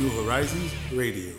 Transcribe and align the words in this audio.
New 0.00 0.10
Horizons 0.20 0.72
Radio. 0.96 1.34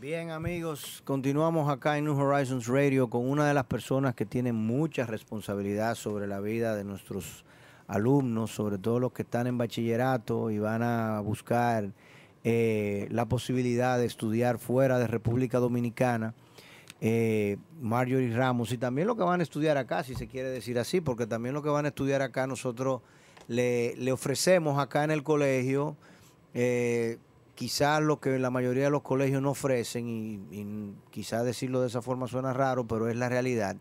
Bien 0.00 0.30
amigos, 0.30 1.02
continuamos 1.04 1.68
acá 1.68 1.98
en 1.98 2.04
New 2.04 2.16
Horizons 2.16 2.68
Radio 2.68 3.10
con 3.10 3.28
una 3.28 3.48
de 3.48 3.54
las 3.54 3.64
personas 3.64 4.14
que 4.14 4.24
tiene 4.24 4.52
mucha 4.52 5.06
responsabilidad 5.06 5.96
sobre 5.96 6.28
la 6.28 6.40
vida 6.40 6.76
de 6.76 6.84
nuestros 6.84 7.44
alumnos, 7.88 8.52
sobre 8.52 8.78
todo 8.78 9.00
los 9.00 9.12
que 9.12 9.22
están 9.22 9.48
en 9.48 9.58
bachillerato 9.58 10.50
y 10.50 10.58
van 10.58 10.82
a 10.82 11.20
buscar 11.20 11.90
eh, 12.44 13.08
la 13.10 13.26
posibilidad 13.26 13.98
de 13.98 14.06
estudiar 14.06 14.58
fuera 14.58 14.98
de 14.98 15.08
República 15.08 15.58
Dominicana. 15.58 16.34
Eh, 17.00 17.56
Marjorie 17.80 18.34
Ramos 18.34 18.72
y 18.72 18.78
también 18.78 19.08
lo 19.08 19.16
que 19.16 19.24
van 19.24 19.40
a 19.40 19.42
estudiar 19.42 19.76
acá, 19.78 20.04
si 20.04 20.14
se 20.14 20.28
quiere 20.28 20.48
decir 20.50 20.78
así, 20.78 21.00
porque 21.00 21.26
también 21.26 21.54
lo 21.54 21.62
que 21.62 21.70
van 21.70 21.86
a 21.86 21.88
estudiar 21.88 22.22
acá 22.22 22.46
nosotros 22.46 23.02
le, 23.48 24.12
ofrecemos 24.12 24.78
acá 24.78 25.02
en 25.02 25.10
el 25.10 25.24
colegio. 25.24 25.96
Eh, 26.54 27.18
quizás 27.60 28.00
lo 28.00 28.20
que 28.20 28.38
la 28.38 28.48
mayoría 28.48 28.84
de 28.84 28.90
los 28.90 29.02
colegios 29.02 29.42
no 29.42 29.50
ofrecen, 29.50 30.08
y, 30.08 30.94
quizás 31.10 31.44
decirlo 31.44 31.82
de 31.82 31.88
esa 31.88 32.00
forma 32.00 32.26
suena 32.26 32.54
raro, 32.54 32.86
pero 32.86 33.10
es 33.10 33.16
la 33.16 33.28
realidad, 33.28 33.76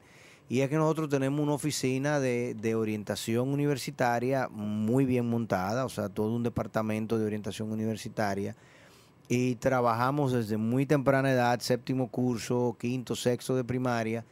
y 0.50 0.60
es 0.60 0.70
que 0.70 0.76
nosotros 0.76 1.08
tenemos 1.08 1.40
una 1.40 1.54
oficina 1.54 2.20
de, 2.20 2.56
de, 2.56 2.76
orientación 2.76 3.48
universitaria 3.48 4.50
muy 4.50 5.06
bien 5.06 5.30
montada, 5.30 5.86
o 5.86 5.90
sea, 5.90 6.10
todo 6.10 6.36
un 6.36 6.44
departamento 6.44 7.18
de 7.18 7.26
orientación 7.26 7.72
universitaria, 7.72 8.54
y 9.30 9.56
trabajamos 9.56 10.34
desde 10.34 10.58
muy 10.58 10.86
temprana 10.86 11.32
edad, 11.32 11.62
séptimo 11.62 12.10
curso, 12.10 12.76
quinto, 12.78 13.16
sexto 13.16 13.56
de 13.56 13.64
primaria, 13.64 14.26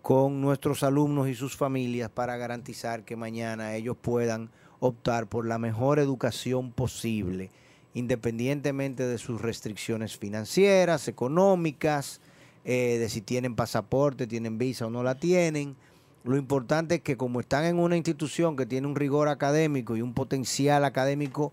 con 0.00 0.40
nuestros 0.40 0.84
alumnos 0.84 1.26
y 1.26 1.34
sus 1.34 1.56
familias 1.56 2.08
para 2.08 2.36
garantizar 2.36 3.04
que 3.04 3.16
mañana 3.16 3.74
ellos 3.74 3.96
puedan 4.00 4.50
optar 4.78 5.26
por 5.26 5.44
la 5.44 5.58
mejor 5.58 5.98
educación 5.98 6.70
posible 6.70 7.50
independientemente 7.94 9.06
de 9.06 9.18
sus 9.18 9.40
restricciones 9.40 10.16
financieras, 10.16 11.08
económicas, 11.08 12.20
eh, 12.64 12.98
de 12.98 13.08
si 13.08 13.20
tienen 13.20 13.54
pasaporte, 13.54 14.26
tienen 14.26 14.58
visa 14.58 14.86
o 14.86 14.90
no 14.90 15.02
la 15.02 15.16
tienen. 15.16 15.76
Lo 16.24 16.36
importante 16.36 16.96
es 16.96 17.00
que 17.02 17.16
como 17.16 17.40
están 17.40 17.64
en 17.64 17.78
una 17.78 17.96
institución 17.96 18.56
que 18.56 18.66
tiene 18.66 18.86
un 18.86 18.96
rigor 18.96 19.28
académico 19.28 19.96
y 19.96 20.02
un 20.02 20.14
potencial 20.14 20.84
académico 20.84 21.52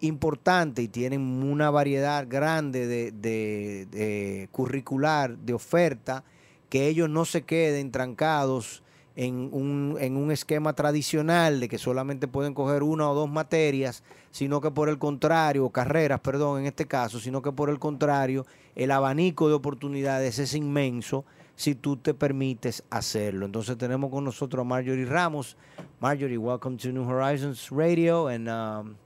importante 0.00 0.82
y 0.82 0.88
tienen 0.88 1.20
una 1.20 1.70
variedad 1.70 2.26
grande 2.28 2.86
de, 2.86 3.12
de 3.12 4.48
curricular, 4.52 5.38
de 5.38 5.54
oferta, 5.54 6.24
que 6.68 6.86
ellos 6.86 7.10
no 7.10 7.24
se 7.24 7.42
queden 7.42 7.90
trancados 7.90 8.82
en 9.20 9.50
un, 9.52 9.98
en 10.00 10.16
un 10.16 10.30
esquema 10.30 10.72
tradicional 10.72 11.60
de 11.60 11.68
que 11.68 11.76
solamente 11.76 12.26
pueden 12.26 12.54
coger 12.54 12.82
una 12.82 13.10
o 13.10 13.14
dos 13.14 13.30
materias, 13.30 14.02
sino 14.30 14.62
que 14.62 14.70
por 14.70 14.88
el 14.88 14.98
contrario, 14.98 15.68
carreras, 15.68 16.20
perdón, 16.20 16.60
en 16.60 16.66
este 16.66 16.86
caso, 16.86 17.20
sino 17.20 17.42
que 17.42 17.52
por 17.52 17.68
el 17.68 17.78
contrario, 17.78 18.46
el 18.74 18.90
abanico 18.90 19.48
de 19.48 19.52
oportunidades 19.52 20.38
es 20.38 20.54
inmenso 20.54 21.26
si 21.54 21.74
tú 21.74 21.98
te 21.98 22.14
permites 22.14 22.82
hacerlo. 22.88 23.44
Entonces 23.44 23.76
tenemos 23.76 24.10
con 24.10 24.24
nosotros 24.24 24.62
a 24.62 24.64
Marjorie 24.64 25.04
Ramos. 25.04 25.54
Marjorie, 26.00 26.38
welcome 26.38 26.78
to 26.78 26.88
New 26.88 27.04
Horizons 27.04 27.68
Radio 27.70 28.28
and 28.28 28.48
um, 28.48 28.96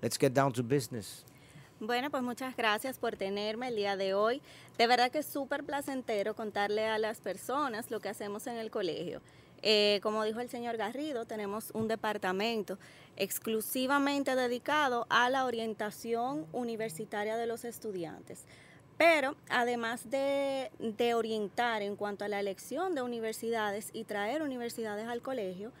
let's 0.00 0.16
get 0.16 0.32
down 0.32 0.52
to 0.52 0.62
business. 0.62 1.24
Bueno, 1.80 2.08
pues 2.08 2.22
muchas 2.22 2.56
gracias 2.56 2.98
por 2.98 3.16
tenerme 3.16 3.68
el 3.68 3.76
día 3.76 3.96
de 3.96 4.14
hoy. 4.14 4.40
De 4.78 4.86
verdad 4.86 5.10
que 5.10 5.18
es 5.18 5.26
súper 5.26 5.64
placentero 5.64 6.34
contarle 6.34 6.86
a 6.86 6.98
las 6.98 7.20
personas 7.20 7.90
lo 7.90 7.98
que 7.98 8.08
hacemos 8.08 8.46
en 8.46 8.58
el 8.58 8.70
colegio. 8.70 9.20
Eh, 9.62 10.00
como 10.02 10.24
dijo 10.24 10.40
el 10.40 10.50
señor 10.50 10.76
Garrido, 10.76 11.24
tenemos 11.24 11.70
un 11.72 11.88
departamento 11.88 12.78
exclusivamente 13.16 14.36
dedicado 14.36 15.06
a 15.08 15.30
la 15.30 15.44
orientación 15.44 16.46
universitaria 16.52 17.36
de 17.36 17.46
los 17.46 17.64
estudiantes. 17.64 18.44
Pero 18.98 19.36
además 19.50 20.08
de, 20.10 20.70
de, 20.78 21.14
orientar 21.14 21.82
en 21.82 21.96
cuanto 21.96 22.24
a 22.24 22.28
la 22.28 22.40
elección 22.40 22.94
de 22.94 23.02
universidades 23.02 23.90
y 23.92 24.04
traer 24.04 24.42
universidades 24.42 25.06
al 25.06 25.20
colegio, 25.20 25.72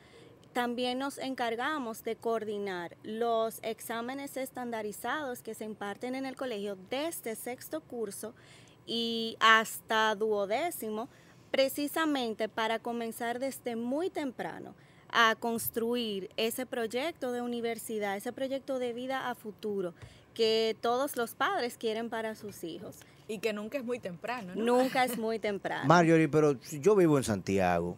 también 0.52 0.98
nos 0.98 1.18
encargamos 1.18 2.02
de 2.02 2.16
coordinar 2.16 2.96
los 3.02 3.58
exámenes 3.62 4.38
estandarizados 4.38 5.42
que 5.42 5.54
se 5.54 5.64
imparten 5.64 6.14
en 6.14 6.24
el 6.24 6.34
colegio 6.34 6.78
desde 6.88 7.36
sexto 7.36 7.82
curso 7.82 8.34
y 8.86 9.36
hasta 9.40 10.14
duodécimo 10.14 11.08
precisamente 11.56 12.50
para 12.50 12.78
comenzar 12.80 13.38
desde 13.38 13.76
muy 13.76 14.10
temprano 14.10 14.74
a 15.08 15.34
construir 15.36 16.28
ese 16.36 16.66
proyecto 16.66 17.32
de 17.32 17.40
universidad, 17.40 18.14
ese 18.14 18.30
proyecto 18.30 18.78
de 18.78 18.92
vida 18.92 19.30
a 19.30 19.34
futuro 19.34 19.94
que 20.34 20.76
todos 20.82 21.16
los 21.16 21.34
padres 21.34 21.78
quieren 21.78 22.10
para 22.10 22.34
sus 22.34 22.62
hijos. 22.62 22.96
Y 23.26 23.38
que 23.38 23.54
nunca 23.54 23.78
es 23.78 23.84
muy 23.84 23.98
temprano. 23.98 24.54
¿no? 24.54 24.64
Nunca 24.64 25.04
es 25.06 25.16
muy 25.26 25.38
temprano. 25.38 25.88
Marjorie, 25.88 26.28
pero 26.28 26.60
yo 26.82 26.94
vivo 26.94 27.16
en 27.16 27.24
Santiago 27.24 27.96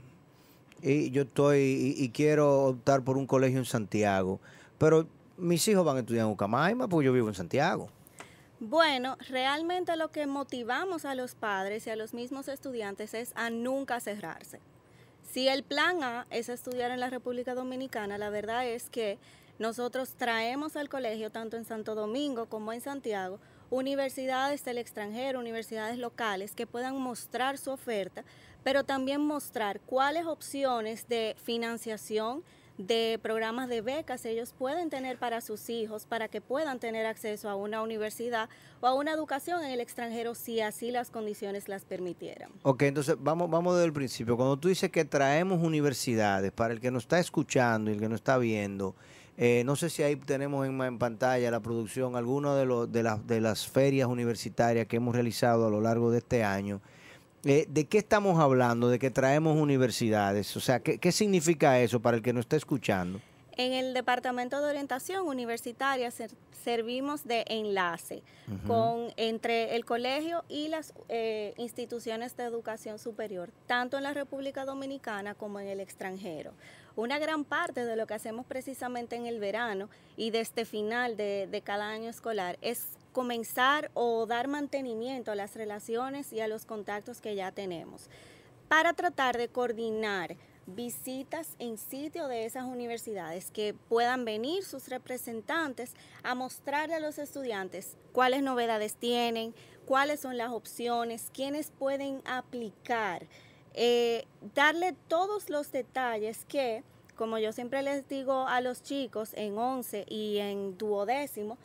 y 0.81 1.11
yo 1.11 1.23
estoy 1.23 1.97
y, 1.99 2.09
quiero 2.11 2.67
optar 2.67 3.03
por 3.03 3.17
un 3.17 3.27
colegio 3.27 3.59
en 3.59 3.65
Santiago, 3.65 4.39
pero 4.79 5.09
mis 5.37 5.67
hijos 5.67 5.85
van 5.85 5.97
a 5.97 6.01
estudiar 6.01 6.27
en 6.27 6.33
Ucamaima 6.33 6.87
porque 6.87 7.07
yo 7.07 7.13
vivo 7.13 7.27
en 7.27 7.35
Santiago. 7.35 7.89
Bueno, 8.61 9.17
realmente 9.29 9.97
lo 9.97 10.11
que 10.11 10.27
motivamos 10.27 11.05
a 11.05 11.15
los 11.15 11.37
padres 11.37 11.87
y 11.87 11.91
a 11.91 11.97
los 11.97 12.13
mismos 12.13 12.49
estudiantes 12.49 13.15
es 13.15 13.31
a 13.37 13.51
nunca 13.51 14.01
cerrarse. 14.01 14.59
Si 15.23 15.47
el 15.47 15.63
plan 15.63 16.03
A 16.03 16.27
es 16.31 16.49
estudiar 16.49 16.91
en 16.91 16.99
la 16.99 17.09
República 17.09 17.55
Dominicana, 17.55 18.19
la 18.19 18.31
verdad 18.31 18.67
es 18.67 18.91
que 18.91 19.19
nosotros 19.61 20.15
traemos 20.15 20.75
al 20.75 20.89
colegio, 20.89 21.31
tanto 21.31 21.57
en 21.57 21.65
Santo 21.65 21.95
Domingo 21.95 22.47
como 22.47 22.73
en 22.73 22.81
Santiago, 22.81 23.39
universidades 23.71 24.65
del 24.65 24.79
extranjero, 24.79 25.39
universidades 25.39 25.97
locales 25.97 26.57
que 26.57 26.67
puedan 26.67 26.97
mostrar 27.01 27.59
su 27.59 27.71
oferta, 27.71 28.25
pero 28.65 28.83
también 28.83 29.21
mostrar 29.21 29.79
cuáles 29.81 30.27
opciones 30.27 31.07
de 31.07 31.37
financiación 31.45 32.43
de 32.79 33.19
programas 33.21 33.69
de 33.69 33.81
becas 33.81 34.25
ellos 34.25 34.55
pueden 34.57 34.89
tener 34.89 35.19
para 35.19 35.41
sus 35.41 35.69
hijos, 35.69 36.07
para 36.07 36.29
que 36.29 36.41
puedan 36.41 36.79
tener 36.79 37.07
acceso 37.07 37.51
a 37.51 37.57
una 37.57 37.83
universidad 37.83 38.49
o 38.81 38.87
a 38.87 38.95
una 38.95 39.13
educación 39.13 39.65
en 39.65 39.73
el 39.73 39.81
extranjero 39.81 40.35
si 40.35 40.61
así 40.61 40.91
las 40.91 41.11
condiciones 41.11 41.69
las 41.69 41.85
permitieran. 41.85 42.51
Ok, 42.63 42.83
entonces 42.83 43.17
vamos, 43.19 43.51
vamos 43.51 43.75
desde 43.75 43.87
el 43.87 43.93
principio. 43.93 44.37
Cuando 44.37 44.57
tú 44.57 44.69
dices 44.69 44.91
que 44.91 45.05
traemos 45.05 45.61
universidades, 45.61 46.53
para 46.53 46.73
el 46.73 46.81
que 46.81 46.91
nos 46.91 47.03
está 47.03 47.19
escuchando 47.19 47.91
y 47.91 47.95
el 47.95 48.01
que 48.01 48.09
nos 48.09 48.21
está 48.21 48.39
viendo, 48.39 48.95
eh, 49.37 49.63
no 49.65 49.77
sé 49.77 49.91
si 49.91 50.03
ahí 50.03 50.17
tenemos 50.17 50.67
en, 50.67 50.99
pantalla 50.99 51.51
la 51.51 51.61
producción, 51.61 52.17
alguna 52.17 52.55
de, 52.55 52.65
los, 52.65 52.91
de, 52.91 53.03
las, 53.03 53.27
de 53.27 53.41
las 53.41 53.69
ferias 53.69 54.09
universitarias 54.09 54.87
que 54.87 54.97
hemos 54.97 55.15
realizado 55.15 55.67
a 55.67 55.71
lo 55.71 55.81
largo 55.81 56.11
de 56.11 56.19
este 56.19 56.45
año. 56.45 56.81
Eh, 57.45 57.67
¿De 57.69 57.87
qué 57.87 57.99
estamos 57.99 58.39
hablando? 58.41 58.89
¿De 58.89 58.99
que 58.99 59.11
traemos 59.11 59.57
universidades? 59.57 60.57
O 60.57 60.61
sea, 60.61 60.81
¿qué, 60.81 60.99
¿qué, 60.99 61.13
significa 61.13 61.81
eso 61.81 62.01
para 62.01 62.17
el 62.17 62.23
que 62.23 62.33
nos 62.33 62.43
está 62.43 62.57
escuchando? 62.57 63.21
En 63.57 63.73
el 63.73 63.95
Departamento 63.95 64.61
de 64.61 64.69
Orientación 64.69 65.27
Universitaria 65.27 66.11
ser, 66.11 66.31
servimos 66.63 67.25
de 67.25 67.45
enlace 67.49 68.23
uh 68.47 68.53
-huh. 68.53 68.67
con, 68.67 69.13
entre 69.17 69.77
el 69.77 69.85
colegio 69.85 70.45
y 70.49 70.69
las 70.69 70.93
eh, 71.09 71.55
instituciones 71.57 72.37
de 72.37 72.45
educación 72.45 72.99
superior, 72.99 73.51
tanto 73.67 73.97
en 73.97 74.03
la 74.03 74.13
República 74.13 74.65
Dominicana 74.65 75.35
como 75.35 75.61
en 75.61 75.69
el 75.69 75.81
extranjero. 75.81 76.53
Una 76.99 77.21
gran 77.21 77.45
parte 77.45 77.85
de 77.85 77.95
lo 77.95 78.09
que 78.09 78.15
hacemos 78.15 78.45
precisamente 78.45 79.15
en 79.15 79.27
el 79.27 79.39
verano 79.39 79.89
y 80.17 80.31
desde 80.31 80.43
este 80.43 80.65
final 80.65 81.17
de, 81.17 81.47
de 81.49 81.63
cada 81.63 81.89
año 81.89 82.11
escolar 82.11 82.59
es 82.61 82.99
comenzar 83.13 83.93
o 83.95 84.27
dar 84.27 84.49
mantenimiento 84.49 85.31
a 85.31 85.37
las 85.37 85.55
relaciones 85.55 86.33
y 86.33 86.41
a 86.41 86.49
los 86.49 86.65
contactos 86.65 87.21
que 87.21 87.37
ya 87.37 87.53
tenemos. 87.53 88.11
Para 88.67 88.95
tratar 88.95 89.39
de 89.39 89.47
coordinar 89.47 90.35
visitas 90.67 91.55
en 91.61 91.79
sitio 91.79 92.27
de 92.27 92.47
esas 92.47 92.65
universidades 92.65 93.53
que 93.53 93.75
puedan 93.89 94.25
venir 94.25 94.65
sus 94.65 94.89
representantes 94.89 95.95
a 96.25 96.35
mostrarle 96.35 96.97
a 96.97 97.01
los 97.01 97.19
estudiantes 97.19 97.97
cuáles 98.11 98.43
novedades 98.43 98.97
tienen, 98.97 99.55
cuáles 99.87 100.19
son 100.19 100.37
las 100.37 100.51
opciones, 100.51 101.31
quiénes 101.33 101.71
pueden 101.71 102.23
aplicar, 102.25 103.29
eh, 103.81 104.27
darle 104.55 104.95
todos 105.07 105.51
los 105.51 105.71
detalles 105.71 106.45
que, 106.47 106.83
como 107.17 107.39
yo 107.39 107.53
siempre 107.53 107.83
les 107.83 108.09
digo 108.09 108.49
a 108.49 108.61
los 108.61 108.83
chicos 108.83 109.31
en 109.35 109.57
11 109.57 110.05
y 110.09 110.39
en 110.39 110.77
duodécimo, 110.77 111.59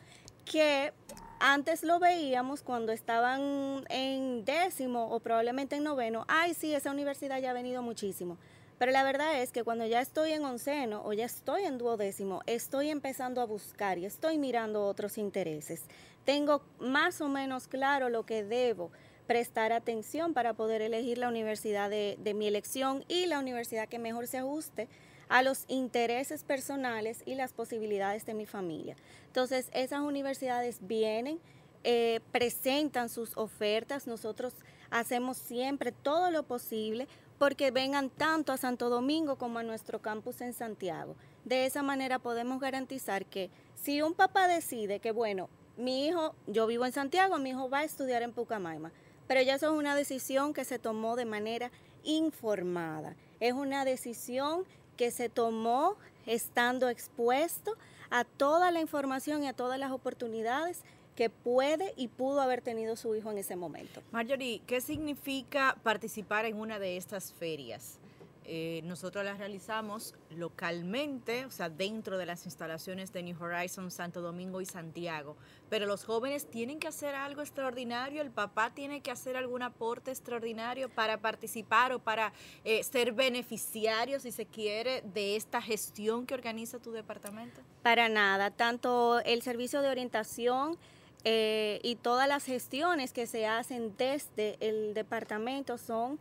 que 0.44 0.92
Antes 1.40 1.82
lo 1.82 1.98
veíamos 1.98 2.62
cuando 2.62 2.90
estaban 2.92 3.84
en 3.90 4.46
décimo 4.46 5.10
o 5.10 5.20
probablemente 5.20 5.76
en 5.76 5.84
noveno. 5.84 6.24
Ay, 6.26 6.54
sí, 6.54 6.74
esa 6.74 6.90
universidad 6.90 7.38
ya 7.38 7.50
ha 7.50 7.52
venido 7.52 7.82
muchísimo. 7.82 8.38
Pero 8.78 8.92
la 8.92 9.02
verdad 9.02 9.40
es 9.42 9.52
que 9.52 9.62
cuando 9.62 9.84
ya 9.84 10.00
estoy 10.00 10.32
en 10.32 10.44
onceno 10.44 11.02
o 11.04 11.12
ya 11.12 11.26
estoy 11.26 11.64
en 11.64 11.76
duodécimo, 11.76 12.40
estoy 12.46 12.88
empezando 12.88 13.42
a 13.42 13.44
buscar 13.44 13.98
y 13.98 14.06
estoy 14.06 14.38
mirando 14.38 14.86
otros 14.86 15.18
intereses. 15.18 15.82
Tengo 16.24 16.62
más 16.78 17.20
o 17.20 17.28
menos 17.28 17.66
claro 17.66 18.08
lo 18.08 18.24
que 18.24 18.42
debo 18.42 18.90
prestar 19.26 19.72
atención 19.72 20.34
para 20.34 20.54
poder 20.54 20.82
elegir 20.82 21.18
la 21.18 21.28
universidad 21.28 21.90
de, 21.90 22.16
de 22.20 22.34
mi 22.34 22.46
elección 22.46 23.04
y 23.08 23.26
la 23.26 23.38
universidad 23.38 23.88
que 23.88 23.98
mejor 23.98 24.26
se 24.26 24.38
ajuste 24.38 24.88
a 25.28 25.42
los 25.42 25.64
intereses 25.68 26.44
personales 26.44 27.22
y 27.26 27.34
las 27.34 27.52
posibilidades 27.52 28.26
de 28.26 28.34
mi 28.34 28.46
familia. 28.46 28.96
Entonces, 29.26 29.68
esas 29.72 30.00
universidades 30.00 30.78
vienen, 30.80 31.40
eh, 31.82 32.20
presentan 32.32 33.08
sus 33.08 33.36
ofertas, 33.36 34.06
nosotros 34.06 34.54
hacemos 34.90 35.36
siempre 35.36 35.92
todo 35.92 36.30
lo 36.30 36.44
posible 36.44 37.08
porque 37.38 37.70
vengan 37.70 38.10
tanto 38.10 38.52
a 38.52 38.56
Santo 38.56 38.88
Domingo 38.88 39.36
como 39.36 39.58
a 39.58 39.64
nuestro 39.64 40.00
campus 40.00 40.40
en 40.40 40.52
Santiago. 40.52 41.16
De 41.44 41.66
esa 41.66 41.82
manera 41.82 42.18
podemos 42.18 42.60
garantizar 42.60 43.26
que 43.26 43.50
si 43.74 44.02
un 44.02 44.14
papá 44.14 44.46
decide 44.46 45.00
que, 45.00 45.10
bueno, 45.10 45.50
mi 45.76 46.06
hijo, 46.06 46.34
yo 46.46 46.66
vivo 46.66 46.86
en 46.86 46.92
Santiago, 46.92 47.38
mi 47.38 47.50
hijo 47.50 47.68
va 47.68 47.80
a 47.80 47.84
estudiar 47.84 48.22
en 48.22 48.32
Pucamaima, 48.32 48.92
pero 49.26 49.42
ya 49.42 49.54
eso 49.54 49.72
es 49.72 49.78
una 49.78 49.96
decisión 49.96 50.54
que 50.54 50.64
se 50.64 50.78
tomó 50.78 51.16
de 51.16 51.24
manera 51.24 51.70
informada. 52.02 53.16
Es 53.40 53.52
una 53.52 53.84
decisión 53.84 54.64
que 54.96 55.10
se 55.10 55.28
tomó 55.28 55.96
estando 56.26 56.88
expuesto 56.88 57.76
a 58.10 58.24
toda 58.24 58.70
la 58.70 58.80
información 58.80 59.42
y 59.42 59.48
a 59.48 59.52
todas 59.52 59.78
las 59.78 59.90
oportunidades 59.90 60.82
que 61.16 61.30
puede 61.30 61.94
y 61.96 62.08
pudo 62.08 62.40
haber 62.40 62.60
tenido 62.60 62.96
su 62.96 63.14
hijo 63.14 63.30
en 63.30 63.38
ese 63.38 63.56
momento. 63.56 64.02
Marjorie, 64.10 64.60
¿qué 64.66 64.80
significa 64.80 65.76
participar 65.82 66.44
en 66.44 66.58
una 66.58 66.78
de 66.78 66.96
estas 66.96 67.32
ferias? 67.32 67.98
Eh, 68.46 68.82
nosotros 68.84 69.24
las 69.24 69.38
realizamos 69.38 70.14
localmente, 70.30 71.46
o 71.46 71.50
sea, 71.50 71.70
dentro 71.70 72.18
de 72.18 72.26
las 72.26 72.44
instalaciones 72.44 73.12
de 73.12 73.22
New 73.22 73.42
Horizons, 73.42 73.94
Santo 73.94 74.20
Domingo 74.20 74.60
y 74.60 74.66
Santiago. 74.66 75.36
Pero 75.70 75.86
los 75.86 76.04
jóvenes 76.04 76.50
tienen 76.50 76.78
que 76.78 76.88
hacer 76.88 77.14
algo 77.14 77.40
extraordinario, 77.40 78.20
el 78.20 78.30
papá 78.30 78.74
tiene 78.74 79.00
que 79.00 79.10
hacer 79.10 79.36
algún 79.36 79.62
aporte 79.62 80.10
extraordinario 80.10 80.90
para 80.90 81.18
participar 81.18 81.92
o 81.92 81.98
para 81.98 82.32
eh, 82.64 82.82
ser 82.84 83.12
beneficiario, 83.12 84.20
si 84.20 84.30
se 84.30 84.44
quiere, 84.44 85.02
de 85.14 85.36
esta 85.36 85.62
gestión 85.62 86.26
que 86.26 86.34
organiza 86.34 86.78
tu 86.78 86.92
departamento. 86.92 87.62
Para 87.82 88.08
nada, 88.08 88.50
tanto 88.50 89.20
el 89.20 89.40
servicio 89.42 89.80
de 89.80 89.88
orientación, 89.88 90.78
eh, 91.26 91.80
y 91.82 91.96
todas 91.96 92.28
las 92.28 92.44
gestiones 92.44 93.14
que 93.14 93.26
se 93.26 93.46
hacen 93.46 93.94
desde 93.96 94.58
el 94.60 94.92
departamento 94.92 95.78
son 95.78 96.18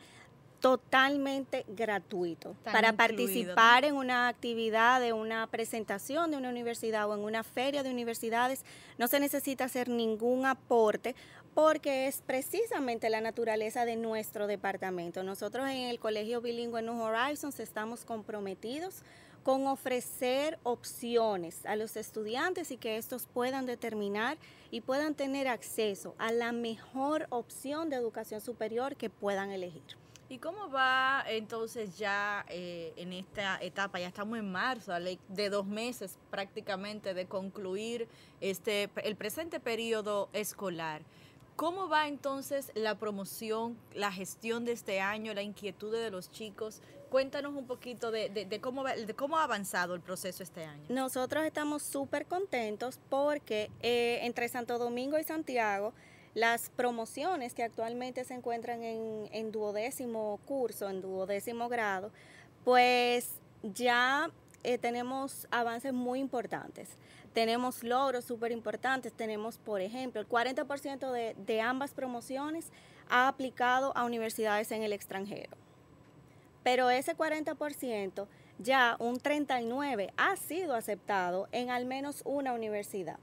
totalmente 0.63 1.65
gratuito. 1.68 2.56
para 2.63 2.94
participar 2.94 3.83
en 3.83 3.95
una 3.95 4.30
actividad 4.30 5.01
de 5.01 5.12
una 5.12 5.45
presentación 5.48 6.31
de 6.31 6.38
una 6.38 6.48
universidad 6.48 7.10
o 7.10 7.13
en 7.13 7.19
una 7.19 7.44
feria 7.44 7.83
de 7.83 7.92
universidades, 7.92 8.63
no 8.98 9.10
se 9.10 9.19
necesita 9.19 9.65
hacer 9.65 9.89
ningún 9.89 10.45
aporte 10.45 11.18
porque 11.54 12.07
es 12.07 12.21
precisamente 12.21 13.10
la 13.10 13.19
naturaleza 13.19 13.83
de 13.83 13.98
nuestro 13.98 14.48
departamento. 14.48 15.21
Nosotros 15.21 15.68
en 15.68 15.89
el 15.89 16.00
Colegio 16.00 16.39
Bilingüe 16.39 16.81
New 16.81 16.98
Horizons 16.98 17.60
estamos 17.60 18.06
comprometidos 18.06 19.04
con 19.44 19.68
ofrecer 19.68 20.60
opciones 20.63 21.65
a 21.65 21.75
los 21.75 21.98
estudiantes 21.98 22.71
y 22.71 22.77
que 22.77 22.95
estos 22.95 23.25
puedan 23.25 23.65
determinar 23.65 24.38
y 24.71 24.80
puedan 24.80 25.13
tener 25.13 25.50
acceso 25.50 26.15
a 26.19 26.31
la 26.31 26.54
mejor 26.54 27.27
opción 27.31 27.89
de 27.89 27.98
educación 27.98 28.39
superior 28.39 28.95
que 28.95 29.10
puedan 29.10 29.51
elegir. 29.51 30.01
¿Y 30.33 30.39
cómo 30.39 30.68
va 30.71 31.24
entonces 31.27 31.95
ya 32.00 32.44
eh, 32.50 32.91
en 32.95 33.13
esta 33.13 33.59
etapa? 33.62 34.00
Ya 34.00 34.07
estamos 34.07 34.39
en 34.39 34.51
marzo, 34.51 34.91
de 35.27 35.50
dos 35.51 35.68
meses 35.68 36.18
prácticamente 36.31 37.13
de 37.13 37.27
concluir 37.27 38.07
este 38.41 38.89
el 39.03 39.15
presente 39.15 39.59
periodo 39.59 40.30
escolar. 40.33 41.03
¿Cómo 41.56 41.88
va 41.88 42.07
entonces 42.07 42.71
la 42.74 42.95
promoción, 42.95 43.77
la 43.94 44.12
gestión 44.12 44.65
de 44.65 44.71
este 44.71 45.01
año, 45.01 45.35
la 45.35 45.44
inquietud 45.44 45.94
de 45.94 46.09
los 46.09 46.31
chicos? 46.31 46.81
Cuéntanos 47.12 47.53
un 47.53 47.68
poquito 47.68 48.09
de, 48.09 48.59
cómo, 48.59 48.86
de 48.86 49.13
cómo 49.13 49.38
ha 49.38 49.44
avanzado 49.44 49.94
el 49.94 50.01
proceso 50.01 50.41
este 50.41 50.65
año. 50.65 50.81
Nosotros 50.89 51.45
estamos 51.45 51.83
súper 51.83 52.25
contentos 52.25 53.00
porque 53.07 53.69
eh, 53.81 54.18
entre 54.24 54.50
Santo 54.50 54.79
Domingo 54.79 55.19
y 55.19 55.24
Santiago, 55.24 55.94
las 56.33 56.69
promociones 56.69 57.53
que 57.53 57.63
actualmente 57.63 58.24
se 58.24 58.33
encuentran 58.33 58.81
en, 58.83 59.51
duodécimo 59.51 60.39
curso, 60.45 60.89
en 60.89 61.01
duodécimo 61.01 61.69
grado, 61.69 62.12
pues 62.63 63.30
ya 63.62 64.31
eh, 64.63 64.77
tenemos 64.77 65.47
avances 65.51 65.94
muy 65.94 66.19
importantes. 66.19 66.89
Tenemos 67.33 67.83
logros 67.83 68.25
súper 68.25 68.51
importantes. 68.51 69.13
Tenemos, 69.13 69.57
por 69.57 69.81
ejemplo, 69.81 70.21
el 70.21 70.27
40% 70.27 71.12
de, 71.12 71.35
de 71.45 71.62
ambas 71.62 71.94
promociones 71.94 72.71
ha 73.09 73.27
aplicado 73.27 73.95
a 73.95 74.06
universidades 74.06 74.71
en 74.71 74.83
el 74.83 74.94
extranjero. 74.94 75.56
Pero 76.63 76.89
ese 76.89 77.15
40%, 77.15 78.27
ya 78.59 78.95
un 79.00 79.18
39% 79.18 80.12
ha 80.15 80.36
sido 80.36 80.75
aceptado 80.75 81.47
en 81.51 81.69
al 81.69 81.86
menos 81.86 82.21
una 82.25 82.53
universidad. 82.53 83.19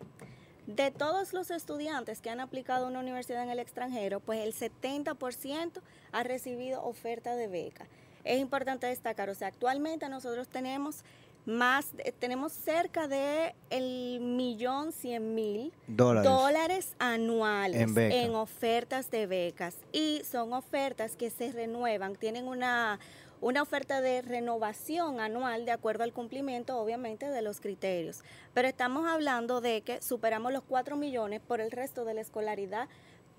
De 0.76 0.92
todos 0.92 1.32
los 1.32 1.50
estudiantes 1.50 2.20
que 2.20 2.30
han 2.30 2.38
aplicado 2.38 2.86
a 2.86 2.88
una 2.88 3.00
universidad 3.00 3.42
en 3.42 3.50
el 3.50 3.58
extranjero, 3.58 4.20
pues 4.20 4.40
el 4.40 4.54
70% 4.54 5.80
ha 6.12 6.22
recibido 6.22 6.84
oferta 6.84 7.34
de 7.34 7.48
beca. 7.48 7.86
Es 8.22 8.38
importante 8.38 8.86
destacar, 8.86 9.30
o 9.30 9.34
sea, 9.34 9.48
actualmente 9.48 10.08
nosotros 10.08 10.46
tenemos 10.48 11.02
más, 11.44 11.88
tenemos 12.20 12.52
cerca 12.52 13.08
de 13.08 13.54
el 13.70 14.20
millón 14.20 14.92
cien 14.92 15.34
mil 15.34 15.72
dólares, 15.88 16.94
anuales 17.00 17.90
en 17.96 18.34
ofertas 18.36 19.10
de 19.10 19.26
becas. 19.26 19.76
Y 19.92 20.22
son 20.30 20.52
ofertas 20.52 21.16
que 21.16 21.30
se 21.30 21.50
renuevan, 21.50 22.14
tienen 22.14 22.46
una, 22.46 23.00
una 23.40 23.62
oferta 23.62 24.00
de 24.00 24.22
renovación 24.22 25.20
anual 25.20 25.64
de 25.64 25.72
acuerdo 25.72 26.04
al 26.04 26.12
cumplimiento, 26.12 26.78
obviamente, 26.78 27.26
de 27.28 27.42
los 27.42 27.60
criterios. 27.60 28.22
Pero 28.54 28.68
estamos 28.68 29.08
hablando 29.08 29.60
de 29.60 29.82
que 29.82 30.02
superamos 30.02 30.52
los 30.52 30.62
4 30.62 30.96
millones 30.96 31.40
por 31.40 31.60
el 31.60 31.70
resto 31.70 32.04
de 32.04 32.14
la 32.14 32.20
escolaridad 32.20 32.88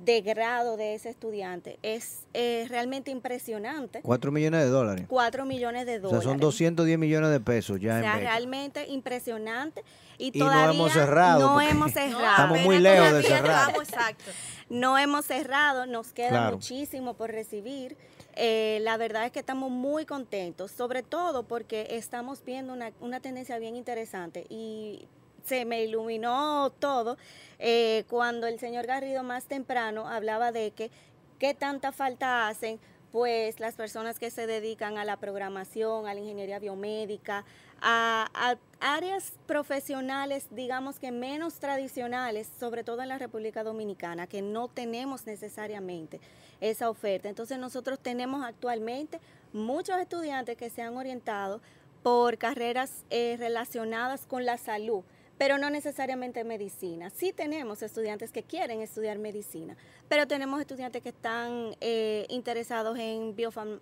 de 0.04 0.22
grado 0.22 0.78
de 0.78 0.96
ese 0.96 1.10
estudiante. 1.10 1.78
Es 1.84 2.26
realmente 2.34 3.12
impresionante. 3.12 4.02
4 4.02 4.32
millones 4.32 4.62
de 4.62 4.70
dólares. 4.70 5.06
4 5.08 5.46
millones 5.46 5.86
de 5.86 6.00
dólares. 6.00 6.20
O 6.20 6.22
sea, 6.22 6.32
son 6.32 6.40
210 6.40 6.98
millones 6.98 7.30
de 7.30 7.40
pesos 7.40 7.80
ya. 7.80 7.98
O 7.98 8.02
sea, 8.02 8.18
realmente 8.18 8.88
impresionante. 8.88 9.84
Y, 10.18 10.32
todavía 10.32 10.68
no 10.68 10.74
hemos 10.74 10.94
cerrado. 10.94 11.40
No 11.40 11.62
hemos 11.62 11.92
cerrado. 11.94 12.32
Estamos 12.32 12.62
muy 12.62 12.80
lejos 12.80 13.14
de 13.14 13.24
cerrar. 13.24 13.70
exacto. 13.76 14.32
No 14.70 14.98
hemos 14.98 15.26
cerrado, 15.26 15.86
nos 15.86 16.14
queda 16.14 16.52
muchísimo 16.52 17.14
por 17.16 17.32
recibir. 17.32 17.98
Eh, 18.36 18.80
la 18.82 18.98
verdad 18.98 19.26
es 19.26 19.32
que 19.32 19.40
estamos 19.40 19.70
muy 19.70 20.06
contentos, 20.06 20.72
sobre 20.72 21.04
todo 21.04 21.44
porque 21.44 21.88
estamos 21.92 22.44
viendo 22.44 22.74
una, 22.74 23.20
tendencia 23.20 23.60
bien 23.60 23.76
interesante 23.76 24.46
y 24.50 25.08
se 25.44 25.66
me 25.66 25.84
iluminó 25.84 26.72
todo 26.80 27.18
eh, 27.60 28.06
cuando 28.10 28.48
el 28.48 28.60
señor 28.60 28.86
Garrido 28.86 29.24
más 29.24 29.46
temprano 29.46 30.08
hablaba 30.08 30.52
de 30.52 30.72
que 30.72 30.92
qué 31.40 31.54
tanta 31.54 31.92
falta 31.92 32.48
hacen 32.48 32.80
pues 33.12 33.60
las 33.60 33.76
personas 33.76 34.20
que 34.20 34.30
se 34.30 34.48
dedican 34.48 34.98
a 34.98 35.04
la 35.04 35.18
programación, 35.18 36.08
a 36.08 36.14
la 36.14 36.22
ingeniería 36.22 36.60
biomédica, 36.60 37.44
a, 37.82 38.58
áreas 38.80 39.34
profesionales, 39.46 40.48
digamos 40.52 40.98
que 40.98 41.12
menos 41.12 41.60
tradicionales, 41.60 42.50
sobre 42.60 42.84
todo 42.84 43.02
en 43.02 43.10
la 43.10 43.18
República 43.18 43.64
Dominicana, 43.64 44.26
que 44.28 44.42
no 44.42 44.68
tenemos 44.68 45.26
necesariamente 45.28 46.20
esa 46.62 46.90
oferta. 46.90 47.30
Entonces 47.30 47.60
nosotros 47.60 48.00
tenemos 48.00 48.44
actualmente 48.44 49.20
muchos 49.54 50.00
estudiantes 50.00 50.58
que 50.58 50.70
se 50.70 50.82
han 50.82 50.98
orientado 50.98 51.62
por 52.02 52.38
carreras 52.38 53.06
eh, 53.12 53.36
relacionadas 53.38 54.26
con 54.26 54.46
la 54.46 54.58
salud 54.58 55.04
pero 55.42 55.58
no 55.58 55.72
necesariamente 55.72 56.44
medicina. 56.44 57.10
Sí 57.10 57.34
tenemos 57.34 57.82
estudiantes 57.82 58.32
que 58.32 58.44
quieren 58.44 58.80
estudiar 58.80 59.18
medicina, 59.18 59.76
pero 60.08 60.28
tenemos 60.28 60.62
estudiantes 60.62 61.02
que 61.02 61.10
están 61.10 61.76
eh, 61.82 62.28
interesados 62.30 63.00
en 63.00 63.36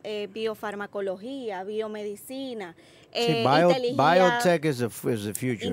eh, 0.05 0.29
biofarmacología, 0.31 1.65
biomedicina. 1.65 2.77
Eh, 3.11 3.43
biotech 3.95 4.65
is 4.65 4.77
the, 4.77 4.89
future. 4.89 5.65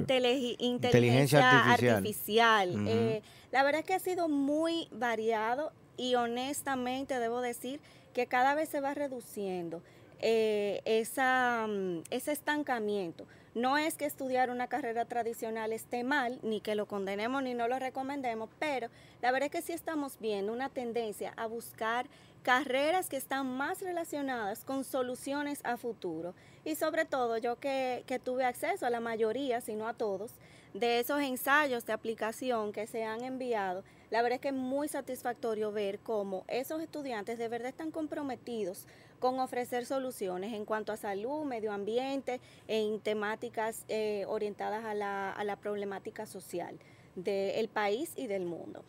inteligencia, 0.58 1.72
artificial. 1.72 3.22
la 3.52 3.62
verdad 3.62 3.80
es 3.80 3.86
que 3.86 3.94
ha 3.94 3.98
sido 3.98 4.28
muy 4.28 4.88
variado 4.90 5.72
y 5.96 6.14
honestamente 6.14 7.18
debo 7.18 7.40
decir 7.40 7.80
que 8.14 8.26
cada 8.26 8.54
vez 8.54 8.68
se 8.68 8.80
va 8.80 8.94
reduciendo 8.94 9.82
esa, 10.20 11.66
mm, 11.68 12.04
ese 12.10 12.32
estancamiento 12.32 13.26
No 13.56 13.78
es 13.78 13.96
que 13.96 14.04
estudiar 14.04 14.50
una 14.50 14.66
carrera 14.66 15.06
tradicional 15.06 15.72
esté 15.72 16.04
mal, 16.04 16.38
ni 16.42 16.60
que 16.60 16.74
lo 16.74 16.84
condenemos 16.84 17.42
ni 17.42 17.54
no 17.54 17.68
lo 17.68 17.78
recomendemos, 17.78 18.50
pero 18.58 18.88
la 19.22 19.32
verdad 19.32 19.46
es 19.46 19.52
que 19.52 19.62
sí 19.62 19.72
estamos 19.72 20.18
viendo 20.20 20.52
una 20.52 20.68
tendencia 20.68 21.32
a 21.38 21.46
buscar 21.46 22.06
carreras 22.46 23.08
que 23.08 23.16
están 23.16 23.56
más 23.56 23.82
relacionadas 23.82 24.64
con 24.64 24.84
soluciones 24.84 25.58
a 25.64 25.76
futuro. 25.76 26.32
Y 26.64 26.76
sobre 26.76 27.04
todo 27.04 27.38
yo 27.38 27.56
que, 27.56 28.04
que 28.06 28.20
tuve 28.20 28.44
acceso 28.44 28.86
a 28.86 28.90
la 28.90 29.00
mayoría, 29.00 29.60
si 29.60 29.74
no 29.74 29.88
a 29.88 29.94
todos, 29.94 30.30
de 30.72 31.00
esos 31.00 31.20
ensayos 31.20 31.86
de 31.86 31.92
aplicación 31.92 32.72
que 32.72 32.86
se 32.86 33.02
han 33.02 33.24
enviado, 33.24 33.82
la 34.10 34.22
verdad 34.22 34.36
es 34.36 34.42
que 34.42 34.48
es 34.50 34.54
muy 34.54 34.86
satisfactorio 34.86 35.72
ver 35.72 35.98
cómo 35.98 36.44
esos 36.46 36.80
estudiantes 36.80 37.36
de 37.36 37.48
verdad 37.48 37.70
están 37.70 37.90
comprometidos 37.90 38.86
con 39.18 39.40
ofrecer 39.40 39.84
soluciones 39.84 40.52
en 40.54 40.64
cuanto 40.66 40.92
a 40.92 40.96
salud, 40.96 41.44
medio 41.44 41.72
ambiente, 41.72 42.40
en 42.68 43.00
temáticas 43.00 43.84
eh, 43.88 44.24
orientadas 44.28 44.84
a 44.84 44.94
la, 44.94 45.32
a 45.32 45.42
la, 45.42 45.56
problemática 45.56 46.26
social 46.26 46.78
del 47.16 47.66
país 47.66 48.12
y 48.14 48.28
del 48.28 48.44
mundo. 48.44 48.84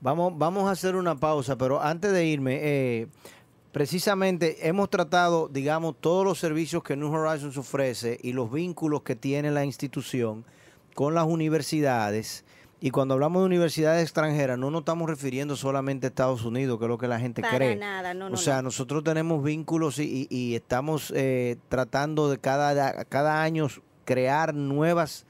Vamos, 0.00 0.32
vamos 0.36 0.68
a 0.68 0.72
hacer 0.72 0.96
una 0.96 1.16
pausa, 1.16 1.56
pero 1.56 1.82
antes 1.82 2.12
de 2.12 2.26
irme, 2.26 2.58
eh, 2.62 3.06
precisamente 3.72 4.68
hemos 4.68 4.90
tratado, 4.90 5.48
digamos, 5.48 5.96
todos 6.00 6.24
los 6.24 6.38
servicios 6.38 6.82
que 6.82 6.96
New 6.96 7.12
Horizons 7.12 7.56
ofrece 7.56 8.18
y 8.22 8.32
los 8.32 8.52
vínculos 8.52 9.02
que 9.02 9.16
tiene 9.16 9.50
la 9.50 9.64
institución 9.64 10.44
con 10.94 11.14
las 11.14 11.26
universidades 11.26 12.44
y 12.78 12.90
cuando 12.90 13.14
hablamos 13.14 13.40
de 13.40 13.46
universidades 13.46 14.02
extranjeras, 14.02 14.58
no 14.58 14.70
nos 14.70 14.80
estamos 14.80 15.08
refiriendo 15.08 15.56
solamente 15.56 16.06
a 16.06 16.08
Estados 16.08 16.44
Unidos, 16.44 16.78
que 16.78 16.84
es 16.84 16.88
lo 16.88 16.98
que 16.98 17.08
la 17.08 17.18
gente 17.18 17.40
Para 17.40 17.56
cree. 17.56 17.74
nada, 17.76 18.12
no, 18.12 18.28
no, 18.28 18.34
o 18.34 18.36
sea, 18.38 18.56
no. 18.56 18.64
nosotros 18.64 19.02
tenemos 19.02 19.42
vínculos 19.42 19.98
y, 19.98 20.26
y 20.30 20.54
estamos 20.54 21.10
eh, 21.16 21.56
tratando 21.70 22.28
de 22.28 22.38
cada, 22.38 23.04
cada 23.06 23.42
año 23.42 23.68
crear 24.04 24.54
nuevas, 24.54 25.24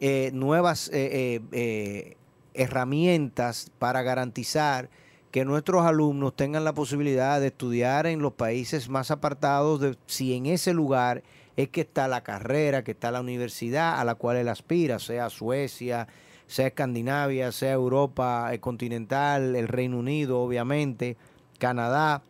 eh, 0.00 0.30
nuevas 0.32 0.90
eh, 0.92 1.40
eh, 1.52 2.16
herramientas 2.58 3.70
para 3.78 4.02
garantizar 4.02 4.90
que 5.30 5.44
nuestros 5.44 5.84
alumnos 5.84 6.34
tengan 6.34 6.64
la 6.64 6.74
posibilidad 6.74 7.40
de 7.40 7.48
estudiar 7.48 8.06
en 8.06 8.20
los 8.20 8.32
países 8.32 8.88
más 8.88 9.10
apartados, 9.10 9.80
de 9.80 9.96
si 10.06 10.34
en 10.34 10.46
ese 10.46 10.74
lugar 10.74 11.22
es 11.56 11.68
que 11.68 11.82
está 11.82 12.08
la 12.08 12.22
carrera, 12.22 12.84
que 12.84 12.92
está 12.92 13.10
la 13.10 13.20
universidad 13.20 14.00
a 14.00 14.04
la 14.04 14.14
cual 14.14 14.38
él 14.38 14.48
aspira, 14.48 14.98
sea 14.98 15.30
Suecia, 15.30 16.08
sea 16.46 16.68
Escandinavia, 16.68 17.52
sea 17.52 17.72
Europa 17.72 18.52
eh, 18.52 18.58
continental, 18.58 19.54
el 19.54 19.68
Reino 19.68 19.98
Unido, 19.98 20.40
obviamente, 20.40 21.16
Canadá, 21.58 22.22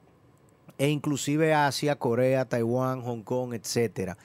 e 0.76 0.88
inclusive 0.88 1.54
Asia, 1.54 1.96
Corea, 1.96 2.44
Taiwán, 2.44 3.00
Hong 3.02 3.22
Kong, 3.22 3.54
etcétera. 3.54 4.16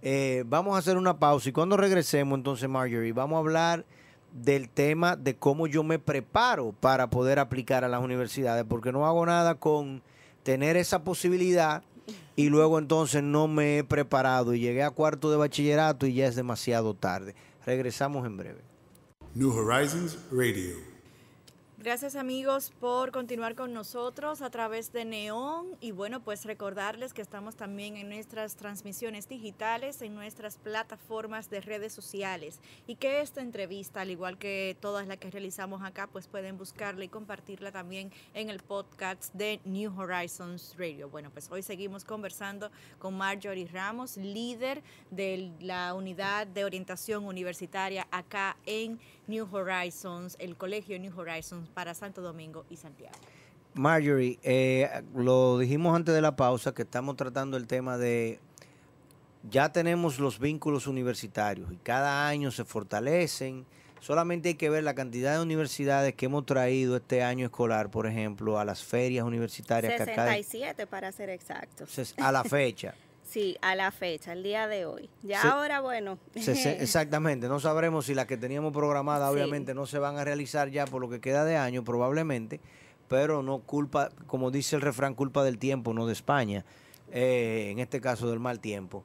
Eh, 0.00 0.42
vamos 0.46 0.74
a 0.74 0.78
hacer 0.78 0.96
una 0.96 1.18
pausa 1.18 1.48
y 1.48 1.52
cuando 1.52 1.76
regresemos 1.76 2.36
entonces, 2.36 2.68
Marjorie, 2.68 3.12
vamos 3.12 3.36
a 3.36 3.40
hablar 3.40 3.84
del 4.32 4.68
tema 4.68 5.16
de 5.16 5.36
cómo 5.36 5.66
yo 5.66 5.82
me 5.82 5.98
preparo 5.98 6.72
para 6.72 7.10
poder 7.10 7.38
aplicar 7.38 7.84
a 7.84 7.88
las 7.88 8.02
universidades, 8.02 8.64
porque 8.68 8.92
no 8.92 9.06
hago 9.06 9.24
nada 9.26 9.56
con 9.56 10.02
tener 10.42 10.76
esa 10.76 11.04
posibilidad 11.04 11.82
y 12.34 12.48
luego 12.48 12.78
entonces 12.78 13.22
no 13.22 13.46
me 13.46 13.78
he 13.78 13.84
preparado 13.84 14.54
y 14.54 14.60
llegué 14.60 14.82
a 14.82 14.90
cuarto 14.90 15.30
de 15.30 15.36
bachillerato 15.36 16.06
y 16.06 16.14
ya 16.14 16.26
es 16.26 16.34
demasiado 16.34 16.94
tarde. 16.94 17.34
Regresamos 17.64 18.26
en 18.26 18.36
breve. 18.36 18.60
New 19.34 19.50
Horizons 19.50 20.18
Radio. 20.30 20.91
Gracias 21.84 22.14
amigos 22.14 22.72
por 22.78 23.10
continuar 23.10 23.56
con 23.56 23.72
nosotros 23.72 24.40
a 24.40 24.50
través 24.50 24.92
de 24.92 25.04
Neón 25.04 25.76
y 25.80 25.90
bueno 25.90 26.22
pues 26.22 26.44
recordarles 26.44 27.12
que 27.12 27.22
estamos 27.22 27.56
también 27.56 27.96
en 27.96 28.08
nuestras 28.08 28.54
transmisiones 28.54 29.28
digitales, 29.28 30.00
en 30.00 30.14
nuestras 30.14 30.58
plataformas 30.58 31.50
de 31.50 31.60
redes 31.60 31.92
sociales 31.92 32.60
y 32.86 32.94
que 32.94 33.20
esta 33.20 33.40
entrevista 33.40 34.02
al 34.02 34.12
igual 34.12 34.38
que 34.38 34.76
todas 34.80 35.08
las 35.08 35.16
que 35.16 35.28
realizamos 35.32 35.82
acá 35.82 36.06
pues 36.06 36.28
pueden 36.28 36.56
buscarla 36.56 37.02
y 37.02 37.08
compartirla 37.08 37.72
también 37.72 38.12
en 38.32 38.48
el 38.48 38.60
podcast 38.60 39.34
de 39.34 39.58
New 39.64 39.92
Horizons 39.98 40.76
Radio. 40.78 41.08
Bueno 41.08 41.30
pues 41.30 41.50
hoy 41.50 41.64
seguimos 41.64 42.04
conversando 42.04 42.70
con 43.00 43.16
Marjorie 43.16 43.66
Ramos, 43.66 44.16
líder 44.18 44.84
de 45.10 45.50
la 45.58 45.94
unidad 45.94 46.46
de 46.46 46.64
orientación 46.64 47.24
universitaria 47.24 48.06
acá 48.12 48.56
en 48.66 49.00
New 49.26 49.48
Horizons, 49.50 50.36
el 50.38 50.56
colegio 50.56 50.98
New 50.98 51.12
Horizons 51.18 51.68
para 51.68 51.94
Santo 51.94 52.22
Domingo 52.22 52.64
y 52.68 52.76
Santiago. 52.76 53.14
Marjorie, 53.74 54.38
eh, 54.42 55.02
lo 55.14 55.58
dijimos 55.58 55.96
antes 55.96 56.14
de 56.14 56.20
la 56.20 56.36
pausa 56.36 56.74
que 56.74 56.82
estamos 56.82 57.16
tratando 57.16 57.56
el 57.56 57.66
tema 57.66 57.96
de 57.96 58.38
ya 59.48 59.72
tenemos 59.72 60.18
los 60.18 60.38
vínculos 60.38 60.86
universitarios 60.86 61.72
y 61.72 61.76
cada 61.76 62.28
año 62.28 62.50
se 62.50 62.64
fortalecen. 62.64 63.64
Solamente 64.00 64.50
hay 64.50 64.54
que 64.56 64.68
ver 64.68 64.84
la 64.84 64.94
cantidad 64.94 65.36
de 65.36 65.42
universidades 65.42 66.14
que 66.14 66.26
hemos 66.26 66.44
traído 66.44 66.96
este 66.96 67.22
año 67.22 67.46
escolar, 67.46 67.90
por 67.90 68.06
ejemplo, 68.06 68.58
a 68.58 68.64
las 68.64 68.82
ferias 68.82 69.24
universitarias. 69.24 69.96
67 69.96 70.74
que 70.74 70.82
acá 70.82 70.90
para 70.90 71.12
ser 71.12 71.30
exactos. 71.30 72.14
A 72.18 72.32
la 72.32 72.44
fecha. 72.44 72.94
Sí, 73.32 73.56
a 73.62 73.74
la 73.74 73.90
fecha, 73.92 74.34
el 74.34 74.42
día 74.42 74.68
de 74.68 74.84
hoy. 74.84 75.08
Ya 75.22 75.40
Se, 75.40 75.48
ahora, 75.48 75.80
bueno. 75.80 76.18
Se, 76.36 76.52
exactamente, 76.82 77.48
no 77.48 77.60
sabremos 77.60 78.04
si 78.04 78.14
las 78.14 78.26
que 78.26 78.36
teníamos 78.36 78.74
programadas 78.74 79.30
Sí. 79.30 79.34
obviamente 79.34 79.72
no 79.72 79.86
se 79.86 79.98
van 79.98 80.18
a 80.18 80.24
realizar 80.24 80.68
ya 80.68 80.84
por 80.84 81.00
lo 81.00 81.08
que 81.08 81.18
queda 81.18 81.46
de 81.46 81.56
año, 81.56 81.82
probablemente, 81.82 82.60
pero 83.08 83.42
no 83.42 83.60
culpa, 83.60 84.10
como 84.26 84.50
dice 84.50 84.76
el 84.76 84.82
refrán, 84.82 85.14
culpa 85.14 85.44
del 85.44 85.56
tiempo, 85.56 85.94
no 85.94 86.06
de 86.06 86.12
España, 86.12 86.66
eh, 87.10 87.68
en 87.70 87.78
este 87.78 88.02
caso 88.02 88.28
del 88.28 88.38
mal 88.38 88.60
tiempo. 88.60 89.02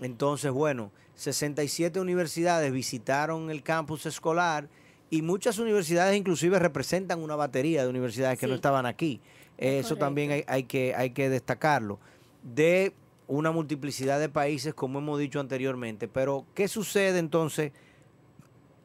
Entonces, 0.00 0.52
bueno, 0.52 0.92
67 1.16 1.98
universidades 1.98 2.70
visitaron 2.70 3.50
el 3.50 3.64
campus 3.64 4.06
escolar 4.06 4.68
y 5.10 5.22
muchas 5.22 5.58
universidades 5.58 6.16
inclusive 6.16 6.60
representan 6.60 7.20
una 7.20 7.34
batería 7.34 7.82
de 7.82 7.88
universidades 7.88 8.38
que 8.38 8.46
no 8.46 8.54
estaban 8.54 8.86
aquí. 8.86 9.20
Es 9.58 9.86
Eso 9.86 9.96
también 9.96 10.30
hay, 10.30 10.44
hay 10.46 10.62
que, 10.62 10.94
hay 10.94 11.10
que 11.10 11.28
destacarlo. 11.28 11.98
De 12.42 12.92
una 13.26 13.50
multiplicidad 13.52 14.20
de 14.20 14.28
países, 14.28 14.74
como 14.74 14.98
hemos 14.98 15.18
dicho 15.18 15.40
anteriormente. 15.40 16.08
Pero, 16.08 16.44
¿qué 16.54 16.68
sucede 16.68 17.18
entonces 17.18 17.72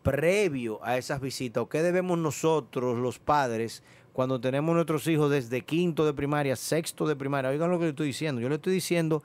previo 0.03 0.79
a 0.84 0.98
esas 0.98 1.22
visitas? 1.22 1.62
¿O 1.63 1.69
qué 1.69 1.81
debemos 1.81 2.17
nosotros, 2.17 2.98
los 2.98 3.19
padres, 3.19 3.84
cuando 4.13 4.39
tenemos 4.39 4.74
nuestros 4.75 5.08
hijos 5.08 5.29
desde 5.31 5.62
quinto 5.62 6.05
de 6.05 6.13
primaria, 6.13 6.55
sexto 6.55 7.08
de 7.08 7.15
primaria? 7.15 7.50
Oigan 7.50 7.69
lo 7.72 7.77
que 7.79 7.86
le 7.86 7.89
estoy 7.91 8.08
diciendo. 8.08 8.41
Yo 8.41 8.50
le 8.50 8.55
estoy 8.55 8.74
diciendo 8.74 9.24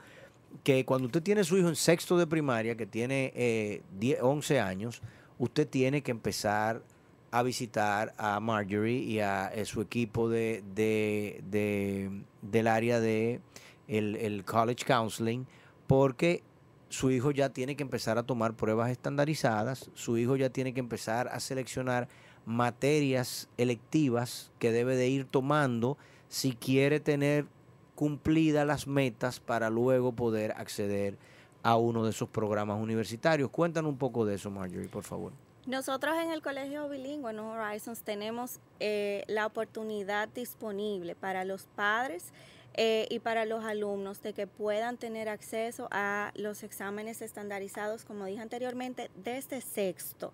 que 0.62 0.84
cuando 0.84 1.06
usted 1.06 1.22
tiene 1.22 1.44
su 1.44 1.56
hijo 1.58 1.68
en 1.68 1.76
sexto 1.76 2.16
de 2.16 2.26
primaria, 2.26 2.76
que 2.76 2.86
tiene 2.86 3.32
eh, 3.34 3.82
10, 3.98 4.18
11 4.22 4.60
años, 4.60 5.02
usted 5.38 5.68
tiene 5.68 6.02
que 6.02 6.10
empezar 6.10 6.82
a 7.30 7.42
visitar 7.42 8.14
a 8.16 8.38
Marjorie 8.38 8.98
y 8.98 9.18
a, 9.18 9.48
eh, 9.52 9.64
su 9.64 9.80
equipo 9.80 10.28
de- 10.28 10.62
de- 10.74 12.22
del 12.42 12.66
área 12.68 13.00
de 13.00 13.40
el, 13.88 14.16
el 14.16 14.44
college 14.44 14.84
counseling, 14.84 15.46
porque 15.86 16.42
su 16.88 17.10
hijo 17.10 17.30
ya 17.30 17.48
tiene 17.48 17.76
que 17.76 17.82
empezar 17.82 18.18
a 18.18 18.22
tomar 18.22 18.54
pruebas 18.54 18.90
estandarizadas, 18.90 19.90
su 19.94 20.16
hijo 20.16 20.36
ya 20.36 20.50
tiene 20.50 20.72
que 20.72 20.80
empezar 20.80 21.28
a 21.28 21.40
seleccionar 21.40 22.08
materias 22.46 23.48
electivas 23.56 24.52
que 24.58 24.70
debe 24.70 24.96
de 24.96 25.08
ir 25.08 25.24
tomando 25.24 25.96
si 26.28 26.52
quiere 26.52 27.00
tener 27.00 27.46
cumplidas 27.94 28.66
las 28.66 28.86
metas 28.86 29.40
para 29.40 29.70
luego 29.70 30.12
poder 30.12 30.52
acceder 30.52 31.16
a 31.62 31.76
uno 31.76 32.04
de 32.04 32.10
esos 32.10 32.28
programas 32.28 32.80
universitarios. 32.80 33.50
Cuéntanos 33.50 33.90
un 33.90 33.98
poco 33.98 34.24
de 34.24 34.34
eso, 34.34 34.50
Marjorie, 34.50 34.88
por 34.88 35.04
favor. 35.04 35.32
Nosotros 35.66 36.14
en 36.22 36.30
el 36.30 36.42
Colegio 36.42 36.88
Bilingüe 36.90 37.32
New 37.32 37.46
Horizons 37.46 38.02
tenemos 38.02 38.60
eh, 38.80 39.24
la 39.28 39.46
oportunidad 39.46 40.28
disponible 40.28 41.14
para 41.14 41.46
los 41.46 41.64
padres 41.74 42.32
eh, 42.76 43.06
y 43.08 43.20
para 43.20 43.44
los 43.44 43.64
alumnos 43.64 44.20
de 44.20 44.32
que 44.32 44.46
puedan 44.46 44.96
tener 44.96 45.28
acceso 45.28 45.88
a 45.92 46.32
los 46.34 46.64
exámenes 46.64 47.22
estandarizados, 47.22 48.04
como 48.04 48.24
dije 48.24 48.40
anteriormente, 48.40 49.10
desde 49.14 49.60
sexto. 49.60 50.32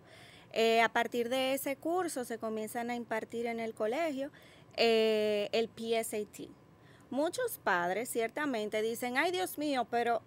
Eh, 0.53 0.81
a 0.81 0.89
partir 0.89 1.29
de 1.29 1.55
ese 1.55 1.77
curso 1.77 2.25
se 2.25 2.39
comienzan 2.39 2.91
a 2.91 2.97
impartir 2.97 3.47
en 3.47 3.61
el 3.61 3.75
colegio 3.75 4.31
eh, 4.77 5.49
el 5.53 5.69
PSAT. 5.69 6.49
Muchos 7.11 7.59
padres 7.59 8.09
ciertamente 8.09 8.81
dicen, 8.83 9.19
ay 9.19 9.33
Dios 9.33 9.59
mío, 9.59 9.87
pero 9.91 10.23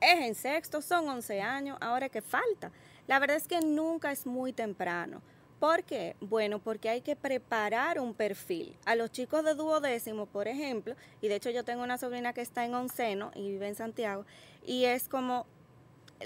es 0.00 0.20
en 0.20 0.34
sexto, 0.34 0.80
son 0.80 1.08
11 1.08 1.42
años, 1.42 1.78
ahora 1.80 2.08
que 2.08 2.22
falta. 2.22 2.72
La 3.06 3.18
verdad 3.18 3.36
es 3.36 3.46
que 3.46 3.60
nunca 3.60 4.12
es 4.12 4.26
muy 4.26 4.52
temprano. 4.52 5.20
¿Por 5.58 5.82
qué? 5.82 6.14
Bueno, 6.20 6.60
porque 6.60 6.88
hay 6.88 7.00
que 7.00 7.16
preparar 7.16 7.98
un 7.98 8.14
perfil. 8.14 8.76
A 8.84 8.94
los 8.94 9.10
chicos 9.10 9.44
de 9.44 9.54
duodécimo, 9.54 10.26
por 10.26 10.46
ejemplo, 10.46 10.94
y 11.20 11.28
de 11.28 11.34
hecho 11.34 11.50
yo 11.50 11.64
tengo 11.64 11.82
una 11.82 11.98
sobrina 11.98 12.32
que 12.32 12.42
está 12.42 12.64
en 12.64 12.74
onceno 12.74 13.32
y 13.34 13.48
vive 13.48 13.66
en 13.66 13.74
Santiago, 13.74 14.24
y 14.64 14.84
es 14.84 15.08
como 15.08 15.46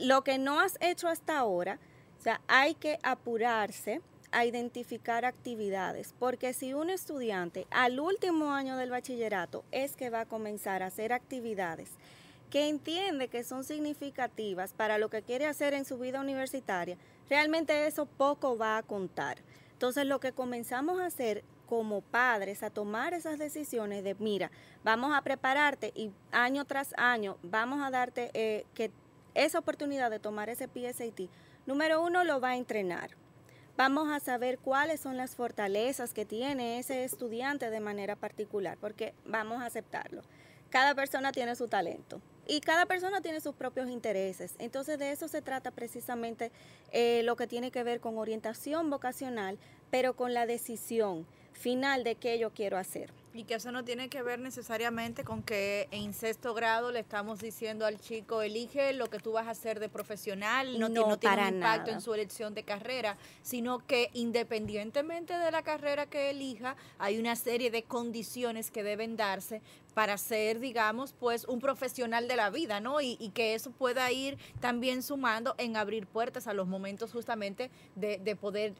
lo 0.00 0.22
que 0.22 0.36
no 0.36 0.60
has 0.60 0.76
hecho 0.80 1.08
hasta 1.08 1.38
ahora, 1.38 1.78
o 2.18 2.22
sea, 2.22 2.42
hay 2.46 2.74
que 2.74 2.98
apurarse 3.02 4.02
a 4.32 4.44
identificar 4.44 5.24
actividades, 5.24 6.14
porque 6.18 6.52
si 6.52 6.74
un 6.74 6.90
estudiante 6.90 7.66
al 7.70 8.00
último 8.00 8.52
año 8.52 8.76
del 8.76 8.90
bachillerato 8.90 9.64
es 9.72 9.96
que 9.96 10.10
va 10.10 10.20
a 10.20 10.26
comenzar 10.26 10.82
a 10.82 10.86
hacer 10.86 11.12
actividades 11.12 11.90
que 12.52 12.68
entiende 12.68 13.28
que 13.28 13.44
son 13.44 13.64
significativas 13.64 14.74
para 14.74 14.98
lo 14.98 15.08
que 15.08 15.22
quiere 15.22 15.46
hacer 15.46 15.72
en 15.72 15.86
su 15.86 15.96
vida 15.96 16.20
universitaria, 16.20 16.98
realmente 17.32 17.86
eso 17.86 18.04
poco 18.04 18.58
va 18.58 18.76
a 18.76 18.82
contar. 18.82 19.38
Entonces 19.72 20.04
lo 20.04 20.20
que 20.20 20.32
comenzamos 20.32 21.00
a 21.00 21.06
hacer 21.06 21.44
como 21.66 22.02
padres 22.02 22.62
a 22.62 22.68
tomar 22.68 23.14
esas 23.14 23.38
decisiones 23.38 24.04
de, 24.04 24.14
mira, 24.16 24.50
vamos 24.84 25.16
a 25.16 25.22
prepararte 25.22 25.92
y 25.94 26.10
año 26.30 26.66
tras 26.66 26.92
año 26.98 27.38
vamos 27.42 27.80
a 27.82 27.90
darte 27.90 28.30
eh, 28.34 28.66
que 28.74 28.90
esa 29.32 29.60
oportunidad 29.60 30.10
de 30.10 30.18
tomar 30.18 30.50
ese 30.50 30.68
PSAT, 30.68 31.30
número 31.64 32.02
uno 32.02 32.22
lo 32.22 32.38
va 32.38 32.50
a 32.50 32.56
entrenar. 32.56 33.16
Vamos 33.78 34.10
a 34.10 34.20
saber 34.20 34.58
cuáles 34.58 35.00
son 35.00 35.16
las 35.16 35.34
fortalezas 35.34 36.12
que 36.12 36.26
tiene 36.26 36.78
ese 36.78 37.04
estudiante 37.04 37.70
de 37.70 37.80
manera 37.80 38.14
particular, 38.14 38.76
porque 38.78 39.14
vamos 39.24 39.62
a 39.62 39.66
aceptarlo. 39.66 40.20
Cada 40.68 40.94
persona 40.94 41.32
tiene 41.32 41.56
su 41.56 41.66
talento 41.66 42.20
y 42.46 42.60
cada 42.60 42.86
persona 42.86 43.20
tiene 43.20 43.40
sus 43.40 43.54
propios 43.54 43.88
intereses. 43.88 44.54
Entonces 44.58 44.98
de 44.98 45.12
eso 45.12 45.28
se 45.28 45.42
trata 45.42 45.70
precisamente 45.70 46.50
eh, 46.90 47.22
lo 47.24 47.36
que 47.36 47.46
tiene 47.46 47.70
que 47.70 47.82
ver 47.82 48.00
con 48.00 48.18
orientación 48.18 48.90
vocacional, 48.90 49.58
pero 49.90 50.14
con 50.14 50.34
la 50.34 50.46
decisión 50.46 51.26
final 51.52 52.04
de 52.04 52.16
qué 52.16 52.38
yo 52.38 52.50
quiero 52.50 52.76
hacer. 52.76 53.10
Y 53.34 53.44
que 53.44 53.54
eso 53.54 53.72
no 53.72 53.82
tiene 53.82 54.10
que 54.10 54.22
ver 54.22 54.38
necesariamente 54.40 55.24
con 55.24 55.42
que 55.42 55.88
en 55.90 56.12
sexto 56.12 56.52
grado 56.52 56.92
le 56.92 57.00
estamos 57.00 57.40
diciendo 57.40 57.86
al 57.86 57.98
chico, 57.98 58.42
elige 58.42 58.92
lo 58.92 59.08
que 59.08 59.18
tú 59.18 59.32
vas 59.32 59.46
a 59.46 59.50
hacer 59.52 59.80
de 59.80 59.88
profesional, 59.88 60.78
no, 60.78 60.88
No, 60.90 61.18
tiene 61.18 61.38
un 61.46 61.54
impacto 61.54 61.86
nada. 61.86 61.92
en 61.92 62.00
su 62.02 62.12
elección 62.12 62.52
de 62.54 62.62
carrera, 62.62 63.16
sino 63.42 63.78
que 63.86 64.10
independientemente 64.12 65.32
de 65.38 65.50
la 65.50 65.62
carrera 65.62 66.04
que 66.06 66.28
elija, 66.30 66.76
hay 66.98 67.18
una 67.18 67.34
serie 67.36 67.70
de 67.70 67.82
condiciones 67.84 68.70
que 68.70 68.82
deben 68.82 69.16
darse 69.16 69.62
para 69.94 70.18
ser, 70.18 70.60
digamos, 70.60 71.14
pues 71.14 71.44
un 71.46 71.60
profesional 71.60 72.28
de 72.28 72.36
la 72.36 72.50
vida, 72.50 72.80
¿no? 72.80 73.00
Y, 73.00 73.16
y 73.18 73.30
que 73.30 73.54
eso 73.54 73.70
pueda 73.70 74.10
ir 74.12 74.36
también 74.60 75.02
sumando 75.02 75.54
en 75.58 75.76
abrir 75.76 76.06
puertas 76.06 76.46
a 76.46 76.52
los 76.54 76.66
momentos 76.66 77.12
justamente 77.12 77.70
de, 77.94 78.18
de 78.18 78.36
poder 78.36 78.74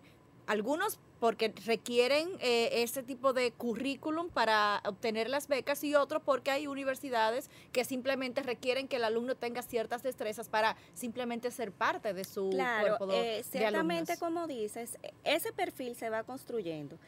algunos 0.46 0.98
porque 1.20 1.54
requieren 1.66 2.28
eh, 2.40 2.82
este 2.82 3.02
tipo 3.04 3.32
de 3.32 3.52
currículum 3.52 4.28
para 4.28 4.82
obtener 4.84 5.30
las 5.30 5.46
becas 5.46 5.84
y 5.84 5.94
otros 5.94 6.20
porque 6.24 6.50
hay 6.50 6.66
universidades 6.66 7.48
que 7.70 7.84
simplemente 7.84 8.42
requieren 8.42 8.88
que 8.88 8.96
el 8.96 9.04
alumno 9.04 9.36
tenga 9.36 9.62
ciertas 9.62 10.02
destrezas 10.02 10.48
para 10.48 10.76
simplemente 10.94 11.50
ser 11.52 11.70
parte 11.70 12.12
de 12.12 12.24
su 12.24 12.50
Claro, 12.50 12.98
cuerpo 12.98 13.06
de, 13.06 13.38
eh, 13.38 13.44
ciertamente 13.44 14.16
como 14.18 14.48
dices, 14.48 14.98
ese 15.22 15.52
perfil 15.52 15.94
se 15.94 16.10
va 16.10 16.24
construyendo. 16.24 16.98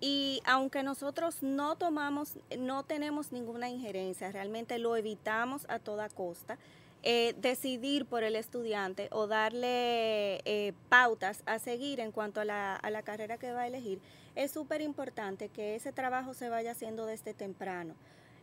Y 0.00 0.40
aunque 0.44 0.82
nosotros 0.82 1.42
no 1.42 1.76
tomamos, 1.76 2.36
no 2.58 2.84
tenemos 2.84 3.32
ninguna 3.32 3.68
injerencia, 3.68 4.30
realmente 4.30 4.78
lo 4.78 4.96
evitamos 4.96 5.66
a 5.68 5.78
toda 5.78 6.08
costa, 6.08 6.58
eh, 7.04 7.34
decidir 7.38 8.06
por 8.06 8.24
el 8.24 8.34
estudiante 8.34 9.08
o 9.12 9.26
darle 9.26 10.40
eh, 10.44 10.72
pautas 10.88 11.42
a 11.46 11.58
seguir 11.58 12.00
en 12.00 12.10
cuanto 12.10 12.40
a 12.40 12.44
la, 12.44 12.74
a 12.74 12.90
la 12.90 13.02
carrera 13.02 13.38
que 13.38 13.52
va 13.52 13.62
a 13.62 13.66
elegir, 13.66 14.00
es 14.34 14.50
súper 14.50 14.80
importante 14.80 15.48
que 15.48 15.76
ese 15.76 15.92
trabajo 15.92 16.34
se 16.34 16.48
vaya 16.48 16.72
haciendo 16.72 17.06
desde 17.06 17.34
temprano 17.34 17.94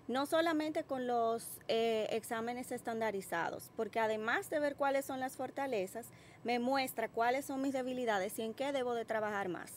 no 0.08 0.26
solamente 0.26 0.84
con 0.84 1.08
los 1.08 1.48
eh, 1.68 2.08
exámenes 2.12 2.72
estandarizados, 2.72 3.72
porque 3.76 4.00
además 4.00 4.50
de 4.50 4.60
ver 4.60 4.76
cuáles 4.76 5.06
son 5.06 5.20
las 5.20 5.38
fortalezas, 5.38 6.08
me 6.44 6.60
muestra 6.60 7.08
cuáles 7.08 7.46
son 7.46 7.62
mis 7.62 7.74
debilidades 7.74 8.38
y 8.40 8.42
en 8.42 8.54
qué 8.54 8.72
debo 8.72 8.94
de 8.94 9.06
trabajar 9.06 9.48
más. 9.48 9.72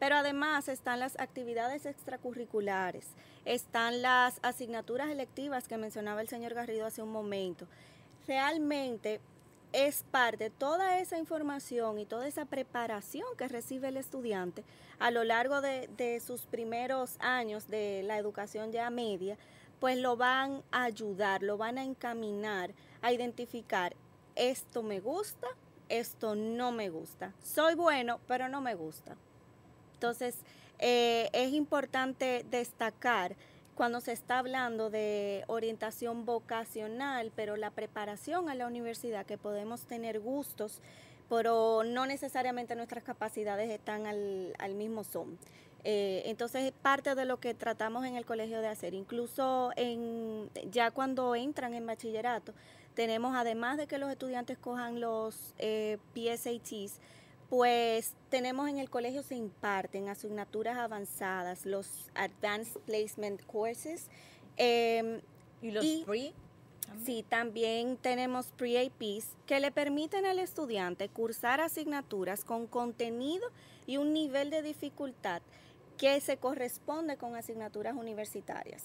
Pero 0.00 0.16
además 0.16 0.68
están 0.68 0.98
las 0.98 1.20
actividades 1.20 1.86
extracurriculares, 1.86 3.06
están 3.44 4.02
las 4.02 4.40
asignaturas 4.42 5.10
electivas 5.10 5.68
que 5.68 5.76
mencionaba 5.76 6.22
el 6.22 6.28
señor 6.28 6.54
Garrido 6.54 6.86
hace 6.86 7.02
un 7.02 7.12
momento. 7.12 7.68
Realmente 8.26 9.20
es 9.72 10.02
parte 10.10 10.50
toda 10.50 10.98
esa 10.98 11.18
información 11.18 12.00
y 12.00 12.06
toda 12.06 12.26
esa 12.26 12.46
preparación 12.46 13.26
que 13.36 13.46
recibe 13.46 13.88
el 13.88 13.98
estudiante 13.98 14.64
a 14.98 15.12
lo 15.12 15.22
largo 15.22 15.60
de, 15.60 15.88
de 15.96 16.18
sus 16.18 16.46
primeros 16.46 17.16
años 17.20 17.68
de 17.68 18.02
la 18.02 18.18
educación 18.18 18.72
ya 18.72 18.90
media, 18.90 19.36
pues 19.78 19.98
lo 19.98 20.16
van 20.16 20.62
a 20.72 20.84
ayudar, 20.84 21.42
lo 21.42 21.56
van 21.56 21.78
a 21.78 21.84
encaminar 21.84 22.72
a 23.02 23.12
identificar 23.12 23.94
esto 24.34 24.82
me 24.82 25.00
gusta, 25.00 25.46
esto 25.90 26.34
no 26.34 26.72
me 26.72 26.88
gusta. 26.88 27.34
Soy 27.42 27.74
bueno, 27.74 28.18
pero 28.26 28.48
no 28.48 28.60
me 28.60 28.74
gusta. 28.74 29.16
Entonces, 30.00 30.34
eh, 30.78 31.28
es 31.34 31.52
importante 31.52 32.46
destacar 32.50 33.36
cuando 33.74 34.00
se 34.00 34.12
está 34.12 34.38
hablando 34.38 34.88
de 34.88 35.44
orientación 35.46 36.24
vocacional, 36.24 37.30
pero 37.36 37.58
la 37.58 37.70
preparación 37.70 38.48
a 38.48 38.54
la 38.54 38.66
universidad, 38.66 39.26
que 39.26 39.36
podemos 39.36 39.82
tener 39.82 40.18
gustos, 40.20 40.80
pero 41.28 41.82
no 41.84 42.06
necesariamente 42.06 42.74
nuestras 42.76 43.04
capacidades 43.04 43.70
están 43.70 44.06
al, 44.06 44.54
al 44.58 44.74
mismo 44.74 45.04
son. 45.04 45.36
Eh, 45.84 46.22
entonces 46.24 46.62
es 46.62 46.72
parte 46.72 47.14
de 47.14 47.26
lo 47.26 47.38
que 47.40 47.52
tratamos 47.52 48.06
en 48.06 48.16
el 48.16 48.24
colegio 48.24 48.62
de 48.62 48.68
hacer. 48.68 48.94
Incluso 48.94 49.70
en, 49.76 50.48
ya 50.70 50.92
cuando 50.92 51.34
entran 51.34 51.74
en 51.74 51.86
bachillerato, 51.86 52.54
tenemos 52.94 53.36
además 53.36 53.76
de 53.76 53.86
que 53.86 53.98
los 53.98 54.10
estudiantes 54.10 54.56
cojan 54.56 54.98
los 54.98 55.52
eh, 55.58 55.98
PSATs, 56.14 57.00
pues 57.50 58.14
tenemos 58.30 58.68
en 58.68 58.78
el 58.78 58.88
colegio 58.88 59.22
se 59.22 59.34
imparten 59.34 60.08
asignaturas 60.08 60.78
avanzadas, 60.78 61.66
los 61.66 62.08
Advanced 62.14 62.80
Placement 62.86 63.44
Courses. 63.44 64.06
eh, 64.56 65.20
y 65.60 65.70
los 65.72 65.84
y- 65.84 66.04
free 66.06 66.34
Sí, 67.04 67.24
también 67.28 67.96
tenemos 67.96 68.46
pre-APs 68.56 69.28
que 69.46 69.60
le 69.60 69.70
permiten 69.70 70.26
al 70.26 70.38
estudiante 70.40 71.08
cursar 71.08 71.60
asignaturas 71.60 72.44
con 72.44 72.66
contenido 72.66 73.46
y 73.86 73.96
un 73.96 74.12
nivel 74.12 74.50
de 74.50 74.60
dificultad 74.62 75.40
que 75.96 76.20
se 76.20 76.36
corresponde 76.36 77.16
con 77.16 77.36
asignaturas 77.36 77.94
universitarias. 77.94 78.82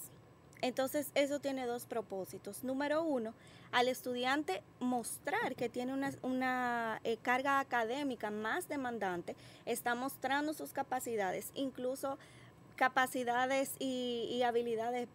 Entonces, 0.66 1.12
eso 1.14 1.38
tiene 1.38 1.64
dos 1.64 1.86
propósitos. 1.86 2.64
Número 2.64 3.04
uno, 3.04 3.34
al 3.70 3.86
estudiante 3.86 4.64
mostrar 4.80 5.54
que 5.54 5.68
tiene 5.68 5.94
una, 6.22 7.00
eh, 7.04 7.18
carga 7.18 7.60
académica 7.60 8.32
más 8.32 8.66
demandante, 8.66 9.36
está 9.64 9.94
mostrando 9.94 10.54
sus 10.54 10.72
capacidades, 10.72 11.52
incluso 11.54 12.18
capacidades 12.74 13.76
y, 13.78 14.28
y 14.32 14.42
habilidades 14.42 15.06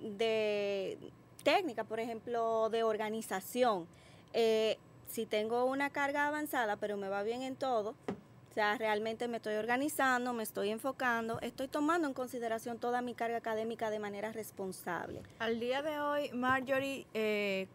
de 0.00 0.96
técnica, 1.42 1.84
por 1.84 2.00
ejemplo, 2.00 2.70
de 2.70 2.82
organización. 2.82 3.86
Eh, 4.32 4.78
si 5.06 5.26
tengo 5.26 5.66
una 5.66 5.90
carga 5.90 6.28
avanzada, 6.28 6.76
pero 6.76 6.96
me 6.96 7.10
va 7.10 7.22
bien 7.22 7.42
en 7.42 7.56
todo, 7.56 7.94
o 8.54 8.60
sea, 8.62 8.78
realmente 8.78 9.26
me 9.26 9.38
estoy 9.38 9.56
organizando, 9.56 10.32
me 10.32 10.44
estoy 10.44 10.70
enfocando, 10.70 11.40
estoy 11.40 11.66
tomando 11.66 12.06
en 12.06 12.14
consideración 12.14 12.78
toda 12.78 13.02
mi 13.02 13.12
carga 13.12 13.38
académica 13.38 13.90
de 13.90 13.98
manera 13.98 14.30
responsable. 14.30 15.22
Al 15.40 15.58
día 15.58 15.82
de 15.82 15.98
hoy, 15.98 16.30
Marjorie, 16.32 17.04
eh, 17.14 17.66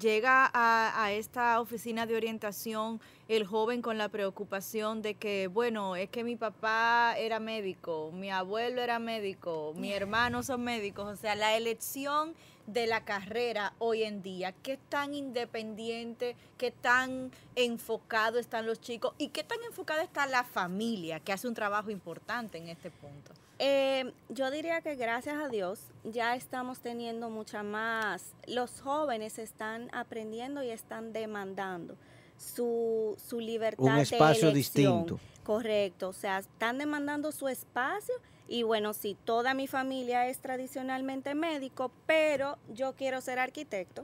llega 0.00 0.50
a, 0.52 1.04
a 1.04 1.12
esta 1.12 1.60
oficina 1.60 2.06
de 2.06 2.16
orientación 2.16 3.00
el 3.28 3.46
joven 3.46 3.82
con 3.82 3.98
la 3.98 4.08
preocupación 4.08 5.00
de 5.00 5.14
que, 5.14 5.46
bueno, 5.46 5.94
es 5.94 6.10
que 6.10 6.24
mi 6.24 6.34
papá 6.34 7.14
era 7.16 7.38
médico, 7.38 8.10
mi 8.12 8.28
abuelo 8.28 8.82
era 8.82 8.98
médico, 8.98 9.74
mi 9.76 9.92
hermano 9.92 10.42
son 10.42 10.64
médicos, 10.64 11.06
o 11.06 11.14
sea, 11.14 11.36
la 11.36 11.56
elección 11.56 12.34
de 12.66 12.86
la 12.86 13.04
carrera 13.04 13.74
hoy 13.78 14.02
en 14.02 14.22
día, 14.22 14.52
qué 14.52 14.78
tan 14.88 15.14
independiente, 15.14 16.36
qué 16.58 16.70
tan 16.70 17.30
enfocado 17.54 18.38
están 18.38 18.66
los 18.66 18.80
chicos 18.80 19.14
y 19.18 19.28
qué 19.28 19.44
tan 19.44 19.58
enfocada 19.66 20.02
está 20.02 20.26
la 20.26 20.44
familia, 20.44 21.20
que 21.20 21.32
hace 21.32 21.46
un 21.48 21.54
trabajo 21.54 21.90
importante 21.90 22.58
en 22.58 22.68
este 22.68 22.90
punto. 22.90 23.32
Eh, 23.58 24.12
yo 24.28 24.50
diría 24.50 24.82
que 24.82 24.96
gracias 24.96 25.36
a 25.42 25.48
Dios 25.48 25.80
ya 26.04 26.36
estamos 26.36 26.80
teniendo 26.80 27.30
mucha 27.30 27.62
más, 27.62 28.34
los 28.46 28.80
jóvenes 28.80 29.38
están 29.38 29.88
aprendiendo 29.94 30.62
y 30.62 30.70
están 30.70 31.12
demandando 31.12 31.96
su, 32.36 33.16
su 33.26 33.40
libertad 33.40 33.82
Un 33.82 33.98
espacio 33.98 34.48
de 34.48 34.52
elección. 34.52 35.04
distinto. 35.04 35.20
Correcto, 35.42 36.08
o 36.08 36.12
sea, 36.12 36.38
están 36.40 36.76
demandando 36.76 37.32
su 37.32 37.48
espacio 37.48 38.14
y 38.48 38.62
bueno, 38.62 38.92
sí, 38.92 39.16
toda 39.24 39.54
mi 39.54 39.66
familia 39.66 40.28
es 40.28 40.38
tradicionalmente 40.38 41.34
médico, 41.34 41.90
pero 42.06 42.58
yo 42.72 42.94
quiero 42.94 43.20
ser 43.20 43.38
arquitecto. 43.38 44.02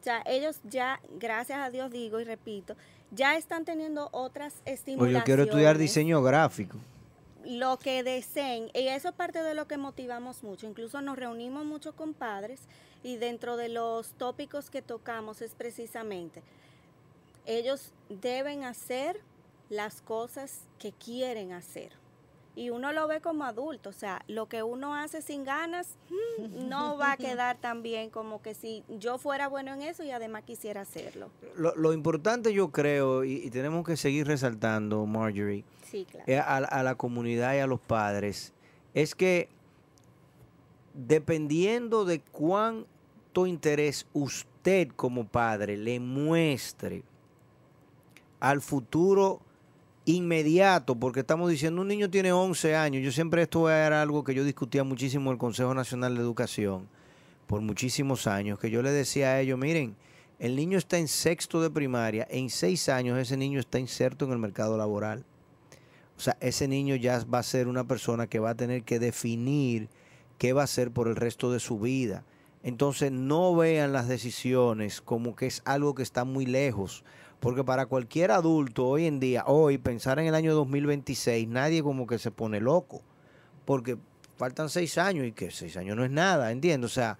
O 0.00 0.04
sea, 0.04 0.22
ellos 0.26 0.60
ya, 0.64 1.00
gracias 1.18 1.58
a 1.58 1.70
Dios 1.70 1.90
digo 1.90 2.20
y 2.20 2.24
repito, 2.24 2.76
ya 3.10 3.36
están 3.36 3.64
teniendo 3.64 4.10
otras 4.12 4.62
O 4.66 4.70
estimulaciones 4.70 5.20
yo 5.22 5.24
quiero 5.24 5.42
estudiar 5.44 5.78
diseño 5.78 6.22
gráfico. 6.22 6.78
lo 7.44 7.78
que 7.78 8.02
deseen, 8.02 8.70
y 8.74 8.88
eso 8.88 9.08
es 9.08 9.14
parte 9.14 9.42
de 9.42 9.54
lo 9.54 9.66
que 9.66 9.78
motivamos 9.78 10.42
mucho, 10.42 10.66
incluso 10.66 11.00
nos 11.00 11.16
reunimos 11.16 11.64
mucho 11.64 11.96
con 11.96 12.12
padres 12.12 12.60
y 13.02 13.16
dentro 13.16 13.56
de 13.56 13.70
los 13.70 14.12
tópicos 14.12 14.68
que 14.68 14.82
tocamos 14.82 15.40
es 15.40 15.54
precisamente, 15.54 16.42
ellos 17.46 17.92
deben 18.10 18.64
hacer 18.64 19.20
las 19.70 20.02
cosas 20.02 20.60
que 20.78 20.92
quieren 20.92 21.52
hacer 21.52 21.92
y 22.58 22.70
uno 22.70 22.92
lo 22.92 23.06
ve 23.06 23.20
como 23.20 23.44
adulto, 23.44 23.90
o 23.90 23.92
sea, 23.92 24.24
lo 24.26 24.46
que 24.46 24.64
uno 24.64 24.96
hace 24.96 25.22
sin 25.22 25.44
ganas 25.44 25.94
mm, 26.10 26.68
no 26.68 26.98
va 26.98 27.12
a 27.12 27.16
quedar 27.16 27.56
tan 27.56 27.84
bien 27.84 28.10
como 28.10 28.42
que 28.42 28.52
si 28.52 28.82
yo 28.88 29.16
fuera 29.16 29.46
bueno 29.46 29.72
en 29.72 29.82
eso 29.82 30.02
y 30.02 30.10
además 30.10 30.42
quisiera 30.42 30.80
hacerlo. 30.80 31.30
Lo, 31.56 31.92
importante 31.92 32.52
yo 32.52 32.72
creo, 32.72 33.22
y, 33.22 33.48
tenemos 33.50 33.86
que 33.86 33.96
seguir 33.96 34.26
resaltando, 34.26 35.06
Marjorie, 35.06 35.64
eh, 36.26 36.38
a 36.38 36.82
la 36.82 36.94
comunidad 36.96 37.54
y 37.54 37.58
a 37.58 37.68
los 37.68 37.78
padres, 37.78 38.52
es 38.92 39.14
que 39.14 39.48
dependiendo 40.94 42.04
de 42.04 42.20
cuánto 42.20 43.46
interés 43.46 44.04
usted 44.12 44.88
como 44.96 45.28
padre 45.28 45.76
le 45.76 46.00
muestre 46.00 47.04
al 48.40 48.60
futuro 48.60 49.40
inmediato, 50.08 50.96
porque 50.96 51.20
estamos 51.20 51.50
diciendo 51.50 51.82
un 51.82 51.88
niño 51.88 52.08
tiene 52.08 52.32
11 52.32 52.74
años, 52.74 53.02
yo 53.02 53.12
siempre 53.12 53.42
esto 53.42 53.68
era 53.68 54.00
algo 54.00 54.24
que 54.24 54.34
yo 54.34 54.42
discutía 54.42 54.82
muchísimo 54.82 55.30
en 55.30 55.34
el 55.34 55.38
Consejo 55.38 55.74
Nacional 55.74 56.14
de 56.14 56.22
Educación 56.22 56.88
por 57.46 57.60
muchísimos 57.60 58.26
años, 58.26 58.58
que 58.58 58.70
yo 58.70 58.82
le 58.82 58.90
decía 58.90 59.32
a 59.32 59.40
ellos, 59.40 59.58
miren, 59.58 59.96
el 60.38 60.56
niño 60.56 60.78
está 60.78 60.96
en 60.96 61.08
sexto 61.08 61.60
de 61.60 61.68
primaria, 61.68 62.26
en 62.30 62.48
seis 62.48 62.88
años 62.88 63.18
ese 63.18 63.36
niño 63.36 63.60
está 63.60 63.78
inserto 63.78 64.24
en 64.24 64.32
el 64.32 64.38
mercado 64.38 64.78
laboral. 64.78 65.24
O 66.16 66.20
sea, 66.20 66.38
ese 66.40 66.68
niño 66.68 66.96
ya 66.96 67.22
va 67.24 67.40
a 67.40 67.42
ser 67.42 67.68
una 67.68 67.84
persona 67.84 68.26
que 68.26 68.38
va 68.38 68.50
a 68.50 68.54
tener 68.54 68.84
que 68.84 68.98
definir 68.98 69.88
qué 70.38 70.54
va 70.54 70.62
a 70.62 70.64
hacer 70.64 70.90
por 70.90 71.08
el 71.08 71.16
resto 71.16 71.52
de 71.52 71.60
su 71.60 71.78
vida. 71.78 72.24
Entonces 72.62 73.12
no 73.12 73.54
vean 73.54 73.92
las 73.92 74.08
decisiones 74.08 75.02
como 75.02 75.36
que 75.36 75.46
es 75.46 75.60
algo 75.66 75.94
que 75.94 76.02
está 76.02 76.24
muy 76.24 76.46
lejos, 76.46 77.04
porque 77.40 77.64
para 77.64 77.86
cualquier 77.86 78.30
adulto 78.30 78.86
hoy 78.86 79.06
en 79.06 79.20
día, 79.20 79.44
hoy 79.46 79.78
pensar 79.78 80.18
en 80.18 80.26
el 80.26 80.34
año 80.34 80.54
2026, 80.54 81.48
nadie 81.48 81.82
como 81.82 82.06
que 82.06 82.18
se 82.18 82.30
pone 82.30 82.60
loco, 82.60 83.02
porque 83.64 83.96
faltan 84.36 84.68
seis 84.68 84.98
años 84.98 85.26
y 85.26 85.32
que 85.32 85.50
seis 85.50 85.76
años 85.76 85.96
no 85.96 86.04
es 86.04 86.10
nada, 86.10 86.50
¿entiendes? 86.50 86.90
O 86.90 86.94
sea, 86.94 87.18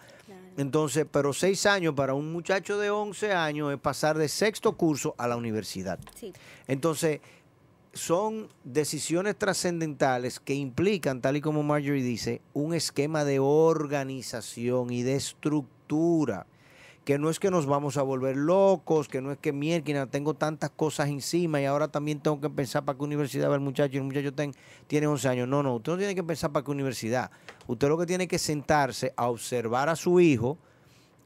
entonces, 0.57 1.07
pero 1.11 1.33
seis 1.33 1.67
años 1.67 1.95
para 1.95 2.15
un 2.15 2.33
muchacho 2.33 2.79
de 2.79 2.91
11 2.91 3.33
años 3.33 3.73
es 3.73 3.79
pasar 3.79 4.19
de 4.19 4.29
sexto 4.29 4.77
curso 4.77 5.15
a 5.17 5.29
la 5.29 5.37
universidad. 5.37 6.01
Sí. 6.17 6.33
Entonces, 6.67 7.21
son 7.93 8.49
decisiones 8.65 9.37
trascendentales 9.37 10.41
que 10.41 10.55
implican, 10.55 11.21
tal 11.21 11.37
y 11.37 11.41
como 11.41 11.63
Marjorie 11.63 12.03
dice, 12.03 12.41
un 12.55 12.75
esquema 12.75 13.25
de 13.25 13.39
organización 13.39 14.93
y 14.93 15.03
de 15.03 15.15
estructura. 15.15 16.47
Que 17.09 17.19
no 17.19 17.31
es 17.31 17.41
que 17.41 17.51
nos 17.51 17.65
vamos 17.65 17.97
a 17.97 18.03
volver 18.03 18.37
locos, 18.37 19.09
que 19.09 19.23
no 19.23 19.33
es 19.33 19.39
que 19.39 19.51
mierda, 19.51 20.05
tengo 20.09 20.35
tantas 20.35 20.69
cosas 20.69 21.09
encima 21.09 21.59
y 21.59 21.65
ahora 21.65 21.89
también 21.89 22.21
tengo 22.21 22.39
que 22.39 22.51
pensar 22.51 22.85
para 22.85 22.99
qué 22.99 23.05
universidad 23.05 23.49
va 23.49 23.55
el 23.55 23.63
muchacho 23.63 23.95
y 23.95 23.97
el 23.97 24.05
muchacho 24.05 24.31
tiene 24.87 25.07
11 25.07 25.29
años. 25.29 25.49
No, 25.49 25.63
no, 25.63 25.77
usted 25.77 25.93
no 25.93 25.97
tiene 25.97 26.15
que 26.15 26.23
pensar 26.23 26.53
para 26.53 26.67
qué 26.67 26.71
universidad. 26.71 27.31
Usted 27.67 27.89
lo 27.89 27.97
que 27.97 28.05
tiene 28.05 28.29
que 28.29 28.39
sentarse 28.39 29.15
a 29.17 29.31
observar 29.31 29.89
a 29.89 29.97
su 29.97 30.21
hijo, 30.21 30.59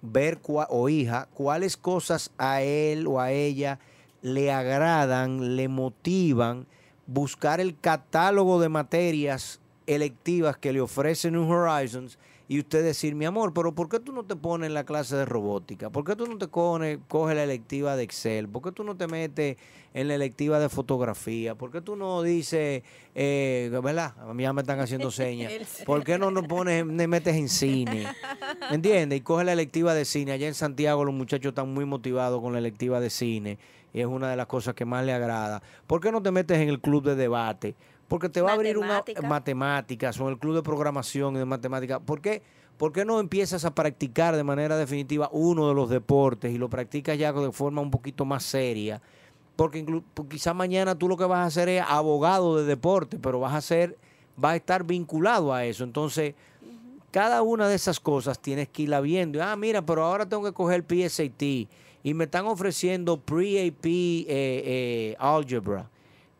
ver 0.02 0.38
o 0.44 0.88
hija 0.88 1.26
cuáles 1.34 1.76
cosas 1.76 2.30
a 2.38 2.62
él 2.62 3.08
o 3.08 3.18
a 3.18 3.32
ella 3.32 3.80
le 4.20 4.52
agradan, 4.52 5.56
le 5.56 5.66
motivan, 5.66 6.68
buscar 7.08 7.60
el 7.60 7.76
catálogo 7.76 8.60
de 8.60 8.68
materias 8.68 9.58
electivas 9.88 10.56
que 10.56 10.72
le 10.72 10.80
ofrece 10.80 11.32
New 11.32 11.50
Horizons 11.50 12.20
y 12.52 12.58
usted 12.58 12.84
decir, 12.84 13.14
mi 13.14 13.24
amor, 13.24 13.54
pero 13.54 13.74
¿por 13.74 13.88
qué 13.88 13.98
tú 13.98 14.12
no 14.12 14.24
te 14.24 14.36
pones 14.36 14.66
en 14.66 14.74
la 14.74 14.84
clase 14.84 15.16
de 15.16 15.24
robótica? 15.24 15.88
¿Por 15.88 16.04
qué 16.04 16.14
tú 16.14 16.26
no 16.26 16.36
te 16.36 16.48
coges, 16.48 16.98
coge 17.08 17.34
la 17.34 17.44
electiva 17.44 17.96
de 17.96 18.02
Excel? 18.02 18.46
¿Por 18.46 18.60
qué 18.60 18.72
tú 18.72 18.84
no 18.84 18.94
te 18.94 19.06
metes 19.06 19.56
en 19.94 20.08
la 20.08 20.16
electiva 20.16 20.60
de 20.60 20.68
fotografía? 20.68 21.54
¿Por 21.54 21.70
qué 21.70 21.80
tú 21.80 21.96
no 21.96 22.20
dices, 22.20 22.82
eh, 23.14 23.70
¿verdad? 23.82 24.12
A 24.20 24.34
mí 24.34 24.42
ya 24.42 24.52
me 24.52 24.60
están 24.60 24.80
haciendo 24.80 25.10
señas. 25.10 25.50
¿Por 25.86 26.04
qué 26.04 26.18
no 26.18 26.30
nos 26.30 26.46
pones, 26.46 26.84
me 26.84 27.06
metes 27.06 27.34
en 27.36 27.48
cine? 27.48 28.06
¿Me 28.68 28.74
entiendes? 28.76 29.20
Y 29.20 29.22
coge 29.22 29.44
la 29.44 29.54
electiva 29.54 29.94
de 29.94 30.04
cine. 30.04 30.32
Allá 30.32 30.46
en 30.46 30.54
Santiago 30.54 31.06
los 31.06 31.14
muchachos 31.14 31.52
están 31.52 31.72
muy 31.72 31.86
motivados 31.86 32.42
con 32.42 32.52
la 32.52 32.58
electiva 32.58 33.00
de 33.00 33.08
cine 33.08 33.58
y 33.94 34.00
es 34.00 34.06
una 34.06 34.30
de 34.30 34.36
las 34.36 34.46
cosas 34.46 34.74
que 34.74 34.84
más 34.84 35.04
le 35.04 35.12
agrada. 35.12 35.62
¿Por 35.86 36.00
qué 36.00 36.12
no 36.12 36.22
te 36.22 36.30
metes 36.30 36.58
en 36.58 36.68
el 36.68 36.80
club 36.80 37.04
de 37.04 37.14
debate? 37.14 37.74
Porque 38.12 38.28
te 38.28 38.42
va 38.42 38.50
a 38.50 38.52
abrir 38.52 38.76
una 38.76 39.02
matemáticas 39.22 40.20
o 40.20 40.28
el 40.28 40.38
club 40.38 40.54
de 40.56 40.62
programación 40.62 41.34
y 41.34 41.38
de 41.38 41.46
matemáticas. 41.46 41.98
¿Por 42.04 42.20
qué? 42.20 42.42
¿Por 42.76 42.92
qué 42.92 43.06
no 43.06 43.18
empiezas 43.18 43.64
a 43.64 43.74
practicar 43.74 44.36
de 44.36 44.44
manera 44.44 44.76
definitiva 44.76 45.30
uno 45.32 45.66
de 45.66 45.74
los 45.74 45.88
deportes 45.88 46.52
y 46.52 46.58
lo 46.58 46.68
practicas 46.68 47.16
ya 47.16 47.32
de 47.32 47.52
forma 47.52 47.80
un 47.80 47.90
poquito 47.90 48.26
más 48.26 48.42
seria? 48.42 49.00
Porque 49.56 50.02
pues, 50.12 50.28
quizás 50.28 50.54
mañana 50.54 50.94
tú 50.94 51.08
lo 51.08 51.16
que 51.16 51.24
vas 51.24 51.38
a 51.38 51.46
hacer 51.46 51.70
es 51.70 51.82
abogado 51.88 52.58
de 52.58 52.64
deporte, 52.66 53.18
pero 53.18 53.40
vas 53.40 53.54
a 53.54 53.62
ser, 53.62 53.96
vas 54.36 54.52
a 54.52 54.56
estar 54.56 54.84
vinculado 54.84 55.54
a 55.54 55.64
eso. 55.64 55.82
Entonces, 55.82 56.34
cada 57.12 57.40
una 57.40 57.66
de 57.66 57.76
esas 57.76 57.98
cosas 57.98 58.38
tienes 58.38 58.68
que 58.68 58.82
irla 58.82 59.00
viendo. 59.00 59.42
Ah, 59.42 59.56
mira, 59.56 59.80
pero 59.80 60.04
ahora 60.04 60.28
tengo 60.28 60.44
que 60.44 60.52
coger 60.52 60.84
el 60.86 61.08
PSAT 61.08 61.42
y 61.42 61.68
me 62.14 62.24
están 62.24 62.44
ofreciendo 62.44 63.18
pre-AP 63.18 63.86
eh, 63.86 64.26
eh, 64.28 65.16
Algebra. 65.18 65.88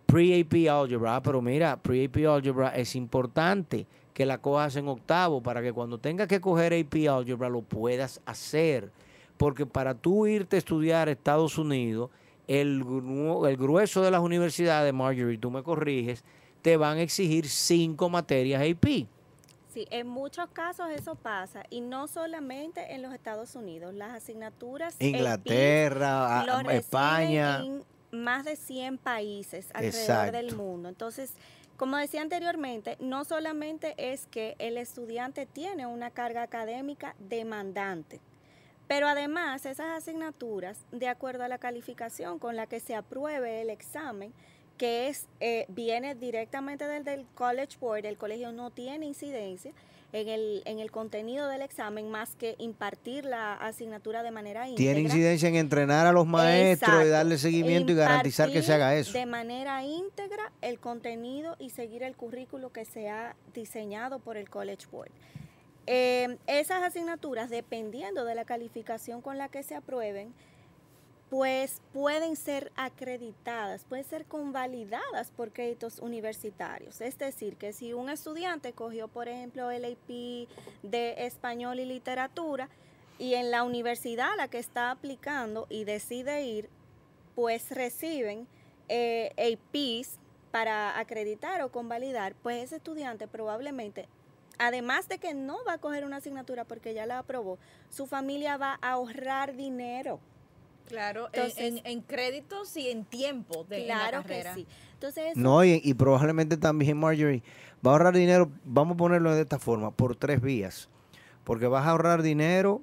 Pre-AP 0.07 0.69
Algebra. 0.69 1.17
Ah, 1.17 1.23
pero 1.23 1.41
mira, 1.41 1.77
pre-AP 1.77 2.27
Algebra 2.27 2.69
es 2.77 2.95
importante 2.97 3.87
que 4.13 4.27
la 4.27 4.39
cojas 4.39 4.77
en 4.77 4.89
octavo 4.89 5.43
para 5.43 5.63
que 5.63 5.73
cuando 5.73 5.99
tengas 5.99 6.29
que 6.29 6.41
coger 6.41 6.75
AP 6.75 7.09
Algebra 7.09 7.49
lo 7.49 7.63
puedas 7.63 8.21
hacer. 8.27 8.91
Porque 9.37 9.67
para 9.67 9.95
tú 9.95 10.27
irte 10.27 10.57
a 10.57 10.59
estudiar 10.59 11.09
a 11.09 11.13
Estados 11.13 11.59
Unidos, 11.59 12.11
el, 12.47 12.85
el 13.47 13.57
grueso 13.57 14.03
de 14.03 14.11
las 14.11 14.21
universidades, 14.21 14.93
Marjorie, 14.93 15.39
tú 15.39 15.51
me 15.51 15.63
corriges, 15.63 16.25
te 16.61 16.77
van 16.77 16.99
a 16.99 17.03
exigir 17.03 17.49
cinco 17.49 18.09
materias 18.09 18.63
AP. 18.63 19.07
Sí, 19.73 19.87
en 19.91 20.07
muchos 20.07 20.51
casos 20.53 20.91
eso 20.91 21.15
pasa 21.15 21.65
y 21.71 21.81
no 21.81 22.07
solamente 22.07 22.95
en 22.95 23.01
los 23.01 23.15
Estados 23.15 23.55
Unidos, 23.55 23.95
las 23.95 24.11
asignaturas 24.11 24.97
Inglaterra, 24.99 26.45
España, 26.71 27.61
en 27.61 27.83
más 28.13 28.45
de 28.45 28.57
100 28.57 28.99
países 28.99 29.69
alrededor 29.75 30.31
del 30.31 30.55
mundo. 30.55 30.89
Entonces, 30.89 31.33
como 31.77 31.97
decía 31.97 32.23
anteriormente, 32.23 32.97
no 33.01 33.25
solamente 33.25 33.95
es 33.97 34.27
que 34.27 34.55
el 34.59 34.77
estudiante 34.77 35.47
tiene 35.47 35.87
una 35.87 36.11
carga 36.11 36.43
académica 36.43 37.17
demandante, 37.19 38.21
pero 38.87 39.09
además 39.09 39.67
esas 39.67 40.03
asignaturas, 40.03 40.79
de 40.93 41.09
acuerdo 41.09 41.45
a 41.45 41.49
la 41.49 41.59
calificación 41.59 42.39
con 42.39 42.55
la 42.55 42.67
que 42.67 42.79
se 42.79 42.95
apruebe 42.95 43.63
el 43.63 43.71
examen, 43.71 44.33
que 44.77 45.09
es, 45.09 45.27
eh, 45.41 45.65
viene 45.69 46.15
directamente 46.15 46.87
del, 46.87 47.05
del 47.05 47.27
College 47.35 47.79
Board, 47.81 48.07
el 48.07 48.19
colegio 48.19 48.53
no 48.53 48.71
tiene 48.71 49.07
incidencia 49.07 49.73
en 50.13 50.29
el, 50.29 50.63
en 50.67 50.79
el 50.79 50.91
contenido 50.91 51.49
del 51.49 51.63
examen 51.63 52.11
más 52.11 52.35
que 52.37 52.55
impartir 52.59 53.25
la 53.25 53.55
asignatura 53.55 54.23
de 54.23 54.31
manera 54.31 54.69
íntegra. 54.69 54.93
Tiene 54.93 55.01
incidencia 55.01 55.49
en 55.49 55.57
entrenar 55.57 56.07
a 56.07 56.13
los 56.13 56.27
maestros 56.27 57.05
y 57.05 57.09
darle 57.09 57.39
seguimiento 57.39 57.93
y 57.93 57.95
garantizar 57.95 58.51
que 58.51 58.63
se 58.63 58.73
haga 58.75 58.95
eso. 58.95 59.13
De 59.13 59.27
manera 59.27 59.83
íntegra 59.85 60.53
el 60.61 60.79
contenido 60.79 61.57
y 61.59 61.71
seguir 61.71 62.03
el 62.03 62.15
currículo 62.15 62.73
que 62.73 62.85
se 62.85 63.09
ha 63.09 63.35
diseñado 63.55 64.19
por 64.19 64.37
el 64.37 64.51
College 64.51 64.87
Board. 64.91 65.11
Eh, 65.87 66.37
esas 66.47 66.83
asignaturas, 66.83 67.51
dependiendo 67.51 68.25
de 68.25 68.35
la 68.35 68.45
calificación 68.45 69.21
con 69.21 69.39
la 69.39 69.49
que 69.49 69.63
se 69.63 69.75
aprueben, 69.75 70.33
pues 71.33 71.81
pueden 71.95 72.37
ser 72.37 72.71
acreditadas, 72.77 73.87
pueden 73.87 74.05
ser 74.05 74.27
convalidadas 74.27 75.31
por 75.31 75.51
créditos 75.51 75.99
universitarios. 75.99 77.01
Es 77.01 77.17
decir, 77.17 77.57
que 77.57 77.73
si 77.73 77.95
un 77.95 78.11
estudiante 78.11 78.75
cogió, 78.75 79.09
por 79.09 79.29
ejemplo, 79.29 79.71
el 79.71 79.87
AP 79.87 80.47
de 80.83 81.15
español 81.25 81.81
y 81.81 81.87
literatura 81.87 82.69
y 83.19 83.33
en 83.33 83.51
la 83.51 83.63
universidad 83.63 84.33
a 84.33 84.37
la 84.37 84.49
que 84.49 84.59
está 84.59 84.91
aplicando 84.91 85.67
y 85.71 85.85
decide 85.85 86.45
ir, 86.45 86.69
pues 87.35 87.71
reciben 87.71 88.47
eh, 88.91 89.33
APs 89.39 90.19
para 90.51 90.99
acreditar 90.99 91.63
o 91.63 91.73
convalidar, 91.73 92.35
pues 92.43 92.63
ese 92.63 92.77
estudiante 92.77 93.27
probablemente 93.27 94.07
además 94.59 95.09
de 95.09 95.17
que 95.17 95.33
no 95.33 95.65
va 95.65 95.73
a 95.73 95.79
coger 95.79 96.05
una 96.05 96.19
asignatura 96.19 96.65
porque 96.65 96.93
ya 96.93 97.07
la 97.07 97.21
aprobó, 97.21 97.59
su 97.89 98.07
familia 98.07 98.59
va 98.59 98.79
a 98.83 98.93
ahorrar 98.93 99.57
dinero 99.57 100.21
Claro, 100.93 101.31
en, 101.33 102.03
créditos 102.03 102.77
y 102.77 102.91
en 102.91 103.07
tiempo 103.07 103.65
de 103.65 103.87
claro 103.87 104.19
la 104.19 104.23
carrera. 104.23 104.53
Que 104.53 104.61
sí. 104.61 104.67
Entonces, 104.93 105.37
no, 105.37 105.65
y, 105.65 105.95
probablemente 105.95 106.59
también 106.59 106.99
Marjorie 106.99 107.43
va 107.85 107.93
a 107.93 107.95
ahorrar 107.95 108.15
dinero, 108.15 108.51
vamos 108.63 108.97
a 108.97 108.99
ponerlo 108.99 109.35
de 109.35 109.41
esta 109.41 109.59
forma, 109.59 109.91
por 109.91 110.17
tres 110.17 110.43
vías. 110.43 110.91
Porque 111.45 111.67
vas 111.67 111.87
a 111.87 111.91
ahorrar 111.91 112.21
dinero 112.21 112.83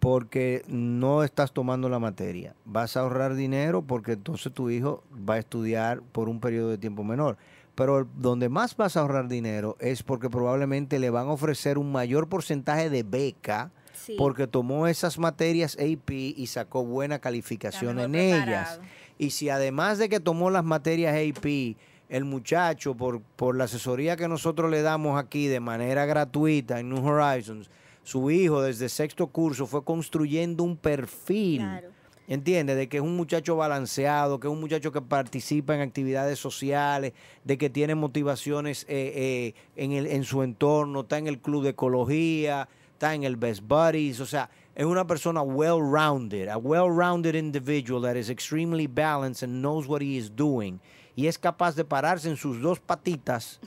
porque 0.00 0.62
no 0.68 1.22
estás 1.22 1.52
tomando 1.52 1.90
la 1.90 1.98
materia. 1.98 2.56
Vas 2.64 2.96
a 2.96 3.00
ahorrar 3.00 3.34
dinero 3.34 3.82
porque 3.82 4.12
entonces 4.12 4.50
tu 4.50 4.70
hijo 4.70 5.04
va 5.12 5.34
a 5.34 5.38
estudiar 5.38 6.00
por 6.00 6.30
un 6.30 6.40
periodo 6.40 6.70
de 6.70 6.78
tiempo 6.78 7.04
menor. 7.04 7.36
Pero 7.74 8.08
donde 8.16 8.48
más 8.48 8.74
vas 8.74 8.96
a 8.96 9.00
ahorrar 9.00 9.28
dinero 9.28 9.76
es 9.80 10.02
porque 10.02 10.30
probablemente 10.30 10.98
le 10.98 11.10
van 11.10 11.26
a 11.26 11.32
ofrecer 11.32 11.76
un 11.76 11.92
mayor 11.92 12.26
porcentaje 12.26 12.88
de 12.88 13.02
beca 13.02 13.70
porque 14.18 14.46
tomó 14.46 14.86
esas 14.86 15.18
materias 15.18 15.76
AP 15.78 16.10
y 16.10 16.46
sacó 16.46 16.84
buena 16.84 17.18
calificación 17.18 18.00
en 18.00 18.14
ellas. 18.14 18.80
Y 19.18 19.30
si 19.30 19.48
además 19.48 19.98
de 19.98 20.08
que 20.08 20.20
tomó 20.20 20.50
las 20.50 20.64
materias 20.64 21.14
AP, 21.14 21.76
el 22.08 22.24
muchacho, 22.24 22.94
por, 22.94 23.20
por 23.20 23.56
la 23.56 23.64
asesoría 23.64 24.16
que 24.16 24.28
nosotros 24.28 24.70
le 24.70 24.82
damos 24.82 25.18
aquí 25.18 25.46
de 25.46 25.60
manera 25.60 26.04
gratuita 26.06 26.80
en 26.80 26.90
New 26.90 27.04
Horizons, 27.04 27.70
su 28.02 28.30
hijo 28.30 28.62
desde 28.62 28.88
sexto 28.88 29.28
curso 29.28 29.66
fue 29.66 29.82
construyendo 29.82 30.62
un 30.62 30.76
perfil. 30.76 31.60
Claro. 31.60 31.88
¿Entiendes? 32.26 32.76
De 32.76 32.88
que 32.88 32.98
es 32.98 33.02
un 33.02 33.16
muchacho 33.16 33.54
balanceado, 33.56 34.40
que 34.40 34.46
es 34.46 34.52
un 34.52 34.60
muchacho 34.60 34.92
que 34.92 35.02
participa 35.02 35.74
en 35.74 35.82
actividades 35.82 36.38
sociales, 36.38 37.12
de 37.44 37.58
que 37.58 37.68
tiene 37.68 37.94
motivaciones 37.94 38.84
eh, 38.88 39.12
eh, 39.14 39.54
en, 39.76 39.92
el, 39.92 40.06
en 40.06 40.24
su 40.24 40.42
entorno, 40.42 41.00
está 41.00 41.18
en 41.18 41.26
el 41.26 41.38
club 41.38 41.64
de 41.64 41.70
ecología, 41.70 42.66
está 42.94 43.14
en 43.14 43.24
el 43.24 43.36
Best 43.36 43.62
Buddies, 43.66 44.20
o 44.20 44.26
sea, 44.26 44.48
es 44.74 44.84
una 44.86 45.06
persona 45.06 45.42
well-rounded, 45.42 46.48
a 46.48 46.56
well-rounded 46.56 47.34
individual 47.34 48.02
that 48.02 48.14
is 48.16 48.30
extremely 48.30 48.86
balanced 48.86 49.42
and 49.42 49.60
knows 49.60 49.86
what 49.86 50.00
he 50.00 50.16
is 50.16 50.30
doing. 50.34 50.80
Y 51.16 51.26
es 51.26 51.38
capaz 51.38 51.74
de 51.76 51.84
pararse 51.84 52.28
en 52.28 52.36
sus 52.36 52.60
dos 52.60 52.80
patitas 52.80 53.60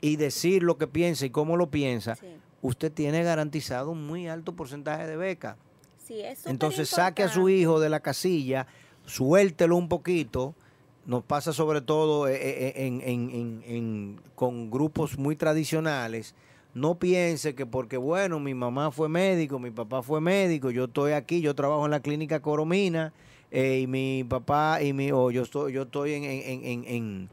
y 0.00 0.16
decir 0.16 0.62
lo 0.62 0.76
que 0.76 0.86
piensa 0.86 1.24
y 1.26 1.30
cómo 1.30 1.56
lo 1.56 1.70
piensa. 1.70 2.16
Sí. 2.16 2.26
Usted 2.62 2.92
tiene 2.92 3.22
garantizado 3.22 3.90
un 3.90 4.06
muy 4.06 4.28
alto 4.28 4.52
porcentaje 4.54 5.06
de 5.06 5.16
beca. 5.16 5.56
Sí, 6.06 6.20
es 6.20 6.46
Entonces 6.46 6.88
saque 6.88 7.22
a 7.22 7.28
su 7.28 7.48
hijo 7.48 7.80
de 7.80 7.88
la 7.88 8.00
casilla, 8.00 8.66
suéltelo 9.06 9.76
un 9.76 9.88
poquito. 9.88 10.54
Nos 11.06 11.24
pasa 11.24 11.52
sobre 11.52 11.80
todo 11.80 12.28
eh, 12.28 12.34
eh, 12.40 12.72
en- 12.86 13.00
en- 13.00 13.62
en- 13.66 14.20
con 14.34 14.70
grupos 14.70 15.18
muy 15.18 15.34
tradicionales. 15.34 16.34
No 16.74 16.94
piense 16.98 17.54
que 17.54 17.66
porque, 17.66 17.96
bueno, 17.98 18.40
mi 18.40 18.54
mamá 18.54 18.90
fue 18.90 19.08
médico, 19.08 19.58
mi 19.58 19.70
papá 19.70 20.02
fue 20.02 20.20
médico, 20.20 20.70
yo 20.70 20.84
estoy 20.84 21.12
aquí, 21.12 21.40
yo 21.42 21.54
trabajo 21.54 21.84
en 21.84 21.90
la 21.90 22.00
clínica 22.00 22.40
Coromina, 22.40 23.12
eh, 23.50 23.80
y 23.82 23.86
mi 23.86 24.24
papá, 24.26 24.82
y 24.82 24.92
mi, 24.94 25.12
o 25.12 25.30
yo 25.30 25.42
estoy, 25.42 25.72
yo 25.74 25.82
estoy 25.82 26.14
en, 26.14 26.24
en- 26.24 26.64
en- 26.64 26.84
en- 26.86 27.28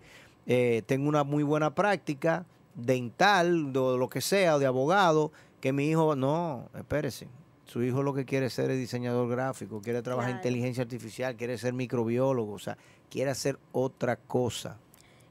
eh, 0.45 0.81
tengo 0.85 1.07
una 1.07 1.23
muy 1.23 1.43
buena 1.43 1.73
práctica 1.73 2.45
dental, 2.75 3.75
o 3.77 3.97
lo 3.97 4.09
que 4.09 4.19
sea, 4.21 4.57
de 4.57 4.65
abogado, 4.65 5.31
que 5.61 5.71
mi 5.73 5.87
hijo, 5.89 6.15
no, 6.15 6.67
espérese. 6.77 7.27
Su 7.65 7.83
hijo 7.83 8.01
lo 8.01 8.13
que 8.15 8.25
quiere 8.25 8.49
ser 8.49 8.71
es 8.71 8.79
diseñador 8.79 9.29
gráfico, 9.29 9.79
quiere 9.79 10.01
trabajar 10.01 10.31
en 10.31 10.37
inteligencia 10.37 10.81
artificial, 10.83 11.35
quiere 11.35 11.57
ser 11.57 11.71
microbiólogo, 11.73 12.53
o 12.53 12.59
sea, 12.59 12.77
quiere 13.11 13.29
hacer 13.31 13.59
otra 13.71 14.15
cosa. 14.15 14.77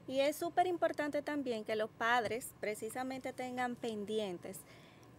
Y 0.09 0.19
es 0.21 0.35
súper 0.35 0.65
importante 0.65 1.21
también 1.21 1.63
que 1.63 1.75
los 1.75 1.89
padres 1.89 2.55
precisamente 2.59 3.31
tengan 3.31 3.75
pendientes 3.75 4.57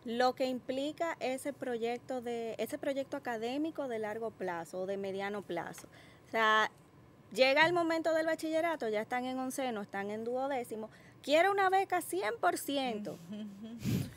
lo 0.04 0.34
que 0.34 0.46
implica 0.46 1.16
ese 1.20 1.52
proyecto 1.52 2.20
de 2.22 2.54
ese 2.58 2.78
proyecto 2.78 3.16
académico 3.16 3.86
de 3.86 3.98
largo 3.98 4.30
plazo 4.30 4.80
o 4.80 4.86
de 4.86 4.96
mediano 4.96 5.42
plazo. 5.42 5.86
O 6.26 6.30
sea, 6.30 6.70
llega 7.32 7.66
el 7.66 7.72
momento 7.72 8.14
del 8.14 8.26
bachillerato, 8.26 8.88
ya 8.88 9.02
están 9.02 9.26
en 9.26 9.38
onceno, 9.38 9.82
están 9.82 10.10
en 10.10 10.24
duodécimo, 10.24 10.90
quiero 11.22 11.52
una 11.52 11.68
beca 11.70 12.00
100%. 12.00 13.16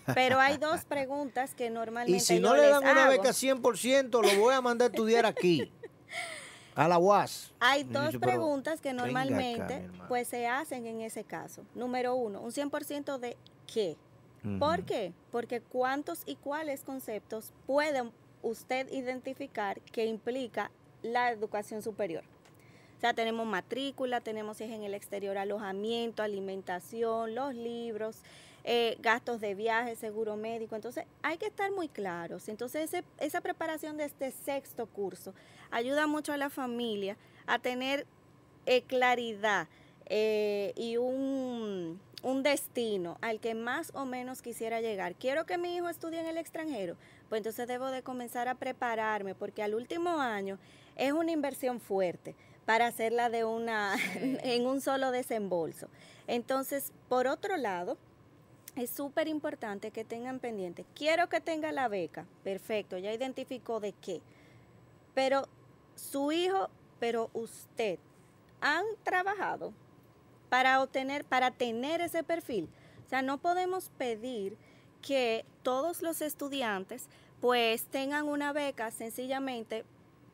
Pero 0.16 0.40
hay 0.40 0.58
dos 0.58 0.86
preguntas 0.86 1.54
que 1.54 1.70
normalmente 1.70 2.18
Y 2.18 2.20
si 2.20 2.36
yo 2.36 2.42
no 2.50 2.56
le 2.56 2.64
les 2.64 2.72
dan 2.72 2.84
una 2.84 3.04
hago. 3.04 3.12
beca 3.12 3.30
100%, 3.30 4.10
lo 4.22 4.42
voy 4.42 4.54
a 4.54 4.62
mandar 4.62 4.90
a 4.90 4.92
estudiar 4.94 5.26
aquí, 5.26 5.72
a 6.76 6.88
la 6.88 6.98
UAS. 6.98 7.54
Hay 7.60 7.82
Y 7.82 7.84
dos 7.84 8.18
preguntas 8.18 8.82
que 8.82 8.90
acá, 8.90 8.98
normalmente 8.98 9.88
pues 10.08 10.28
se 10.28 10.48
hacen 10.48 10.86
en 10.86 11.02
ese 11.02 11.24
caso. 11.24 11.64
Número 11.76 12.16
uno, 12.16 12.42
un 12.42 12.52
100% 12.52 13.18
de 13.18 13.38
qué. 13.72 13.98
¿Por 14.60 14.84
qué? 14.84 15.14
Porque 15.32 15.62
cuántos 15.62 16.24
y 16.26 16.36
cuáles 16.36 16.84
conceptos 16.84 17.54
puede 17.66 18.04
usted 18.42 18.92
identificar 18.92 19.80
que 19.82 20.06
implica 20.06 20.70
la 21.02 21.32
educación 21.32 21.82
superior. 21.82 22.24
O 22.98 23.00
sea, 23.00 23.14
tenemos 23.14 23.46
matrícula, 23.46 24.20
tenemos 24.22 24.58
si 24.58 24.66
es 24.66 24.72
en 24.72 24.84
el 24.84 24.94
exterior 24.94 25.38
alojamiento, 25.38 26.24
alimentación, 26.24 27.36
los 27.36 27.54
libros, 27.56 28.18
eh, 28.63 28.97
gastos 29.02 29.41
de 29.41 29.56
viaje, 29.56 29.95
seguro 29.95 30.36
médico. 30.38 30.76
Entonces, 30.76 31.06
hay 31.21 31.38
que 31.38 31.47
estar 31.47 31.71
muy 31.71 31.89
claros. 31.89 32.47
Entonces, 32.49 32.86
ese- 32.93 33.04
esa 33.17 33.41
preparación 33.41 33.97
de 33.97 34.06
este 34.06 34.32
sexto 34.32 34.86
curso 34.88 35.34
ayuda 35.71 36.08
mucho 36.08 36.32
a 36.34 36.38
la 36.38 36.49
familia 36.49 37.17
a 37.45 37.60
tener 37.60 38.06
eh, 38.65 38.84
claridad 38.84 39.67
eh, 40.06 40.71
y 40.78 40.95
un, 40.97 41.99
un 42.23 42.43
destino 42.43 43.17
al 43.21 43.39
que 43.41 43.54
más 43.56 43.91
o 43.93 44.06
menos 44.06 44.41
quisiera 44.41 44.80
llegar. 44.80 45.15
Quiero 45.15 45.45
que 45.45 45.58
mi 45.58 45.76
hijo 45.76 45.89
estudie 45.89 46.19
en 46.21 46.28
el 46.28 46.38
extranjero, 46.38 46.95
pues 47.30 47.39
entonces 47.39 47.67
debo 47.67 47.88
de 47.88 48.04
comenzar 48.04 48.47
a 48.47 48.56
prepararme 48.56 49.36
porque 49.36 49.63
al 49.63 49.76
último 49.76 50.19
año 50.19 50.58
es 50.95 51.12
una 51.12 51.32
inversión 51.32 51.82
fuerte 51.82 52.36
para 52.65 52.88
hacerla 52.88 53.30
de 53.30 53.43
una 53.43 53.95
en 54.21 54.65
un 54.65 54.80
solo 54.80 55.12
desembolso. 55.12 55.88
Entonces, 56.28 56.93
por 57.10 57.28
otro 57.28 57.58
lado, 57.58 57.97
es 58.76 58.90
súper 58.90 59.28
importante 59.28 59.92
que 59.92 60.04
tengan 60.04 60.40
pendiente. 60.40 60.86
Quiero 60.96 61.30
que 61.30 61.42
tenga 61.42 61.72
la 61.72 61.88
beca. 61.88 62.26
Perfecto, 62.44 62.98
ya 62.98 63.14
identificó 63.14 63.80
de 63.80 63.94
qué. 63.94 64.22
Pero 65.14 65.48
su 65.96 66.32
hijo, 66.32 66.70
pero 67.00 67.30
usted, 67.34 68.00
han 68.62 68.86
trabajado 69.04 69.74
para 70.50 70.82
obtener, 70.82 71.26
para 71.26 71.52
tener 71.52 72.02
ese 72.02 72.24
perfil. 72.24 72.70
O 73.06 73.10
sea, 73.10 73.22
no 73.22 73.38
podemos 73.38 73.90
pedir 73.98 74.58
que 75.02 75.46
todos 75.62 76.02
los 76.02 76.22
estudiantes 76.22 77.08
pues 77.42 77.84
tengan 77.88 78.28
una 78.28 78.54
beca 78.54 78.90
sencillamente 78.90 79.84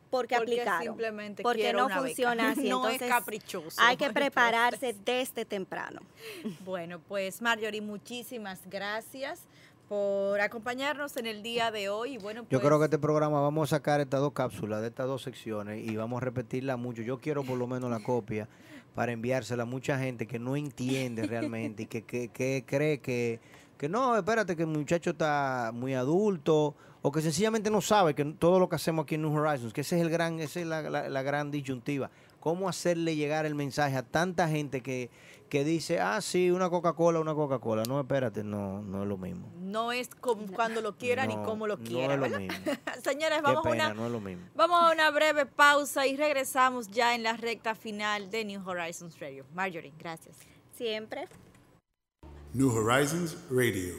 porque, 0.10 0.36
Porque 0.36 0.54
aplicaron. 0.54 0.84
simplemente 0.84 1.44
porque 1.44 1.62
quiero 1.62 1.80
no 1.80 1.86
una 1.86 1.96
beca. 2.02 2.08
funciona 2.08 2.50
así. 2.52 2.70
No 2.70 2.88
es 2.90 3.00
caprichoso 3.02 3.80
Hay 3.82 3.96
que 3.98 4.10
prepararse 4.12 4.96
desde 5.06 5.46
temprano. 5.46 6.02
Bueno, 6.66 7.00
pues 7.08 7.42
Marjorie, 7.42 7.82
muchísimas 7.82 8.62
gracias 8.70 9.42
por 9.88 10.40
acompañarnos 10.40 11.18
en 11.18 11.26
el 11.26 11.42
día 11.42 11.72
de 11.72 11.90
hoy. 11.90 12.18
Bueno, 12.18 12.42
Yo 12.44 12.60
pues, 12.60 12.62
creo 12.64 12.78
que 12.80 12.86
este 12.86 13.00
programa 13.00 13.42
vamos 13.42 13.72
a 13.72 13.78
sacar 13.78 14.00
estas 14.00 14.20
dos 14.20 14.34
cápsulas 14.34 14.82
de 14.82 14.88
estas 14.88 15.08
dos 15.08 15.24
secciones 15.24 15.84
y 15.84 15.96
vamos 15.96 16.22
a 16.22 16.26
repetirla 16.26 16.78
mucho. 16.78 17.02
Yo 17.02 17.18
quiero 17.20 17.44
por 17.44 17.58
lo 17.58 17.66
menos 17.68 17.90
la 17.90 18.00
copia 18.04 18.48
para 18.96 19.12
enviársela 19.12 19.64
a 19.64 19.66
mucha 19.66 19.98
gente 19.98 20.28
que 20.28 20.38
no 20.40 20.56
entiende 20.56 21.24
realmente 21.26 21.84
y 21.84 21.86
que, 21.88 22.04
que- 22.04 22.28
que 22.30 22.64
cree 22.68 23.00
que, 23.00 23.40
que 23.78 23.90
no, 23.90 24.16
espérate, 24.18 24.56
que 24.56 24.64
el 24.64 24.68
muchacho 24.68 25.12
está 25.12 25.72
muy 25.74 25.94
adulto 25.96 26.76
o 27.02 27.12
que 27.12 27.22
sencillamente 27.22 27.70
no 27.72 27.82
sabe 27.82 28.14
que 28.16 28.26
todo 28.26 28.60
lo 28.60 28.68
que 28.70 28.76
hacemos 28.76 29.04
aquí 29.04 29.16
en 29.16 29.22
New 29.24 29.34
Horizons, 29.36 29.74
que 29.74 29.82
ese 29.82 29.96
es 29.98 30.02
el 30.02 30.10
gran, 30.10 30.40
esa 30.40 30.60
es 30.60 30.66
la, 30.68 30.82
la- 30.90 31.10
la 31.10 31.22
gran 31.22 31.52
disyuntiva. 31.52 32.10
Cómo 32.40 32.70
hacerle 32.70 33.16
llegar 33.18 33.46
el 33.46 33.54
mensaje 33.56 33.98
a 33.98 34.04
tanta 34.04 34.48
gente 34.48 34.80
que, 34.82 35.10
que 35.50 35.66
dice, 35.66 36.00
ah, 36.00 36.22
sí, 36.22 36.52
una 36.52 36.70
Coca-Cola, 36.70 37.20
una 37.20 37.34
Coca-Cola. 37.36 37.84
No, 37.86 38.00
espérate, 38.00 38.46
no, 38.46 38.82
no 38.82 39.02
es 39.04 39.10
lo 39.10 39.18
mismo. 39.18 39.50
no 39.60 39.92
es 39.92 40.08
como 40.16 40.48
cuando 40.48 40.80
lo 40.82 40.96
quieran 40.96 41.28
No, 41.28 41.34
y 41.42 41.46
como 41.46 41.68
lo 41.68 41.76
no 41.76 41.84
quieran. 41.84 42.24
es 42.24 42.32
lo 42.32 42.38
¿verdad? 42.40 42.40
mismo. 42.40 42.74
Señores, 43.04 43.42
vamos 43.42 43.66
a 43.66 43.70
pena, 43.70 43.86
una 43.88 43.94
no 43.94 44.06
es 44.06 44.12
lo 44.14 44.22
mismo. 44.22 44.46
Vamos 44.56 44.80
a 44.82 44.94
una 44.94 45.12
breve 45.12 45.46
pausa 45.46 46.08
y 46.08 46.16
regresamos 46.16 46.88
ya 46.88 47.14
en 47.14 47.24
la 47.24 47.36
recta 47.36 47.76
final 47.76 48.30
de 48.32 48.46
New 48.46 48.62
Horizons 48.66 49.20
Radio. 49.20 49.46
Marjorie, 49.54 49.92
gracias. 50.00 50.38
Siempre. 50.78 51.28
New 52.54 52.70
Horizons 52.72 53.38
Radio. 53.52 53.96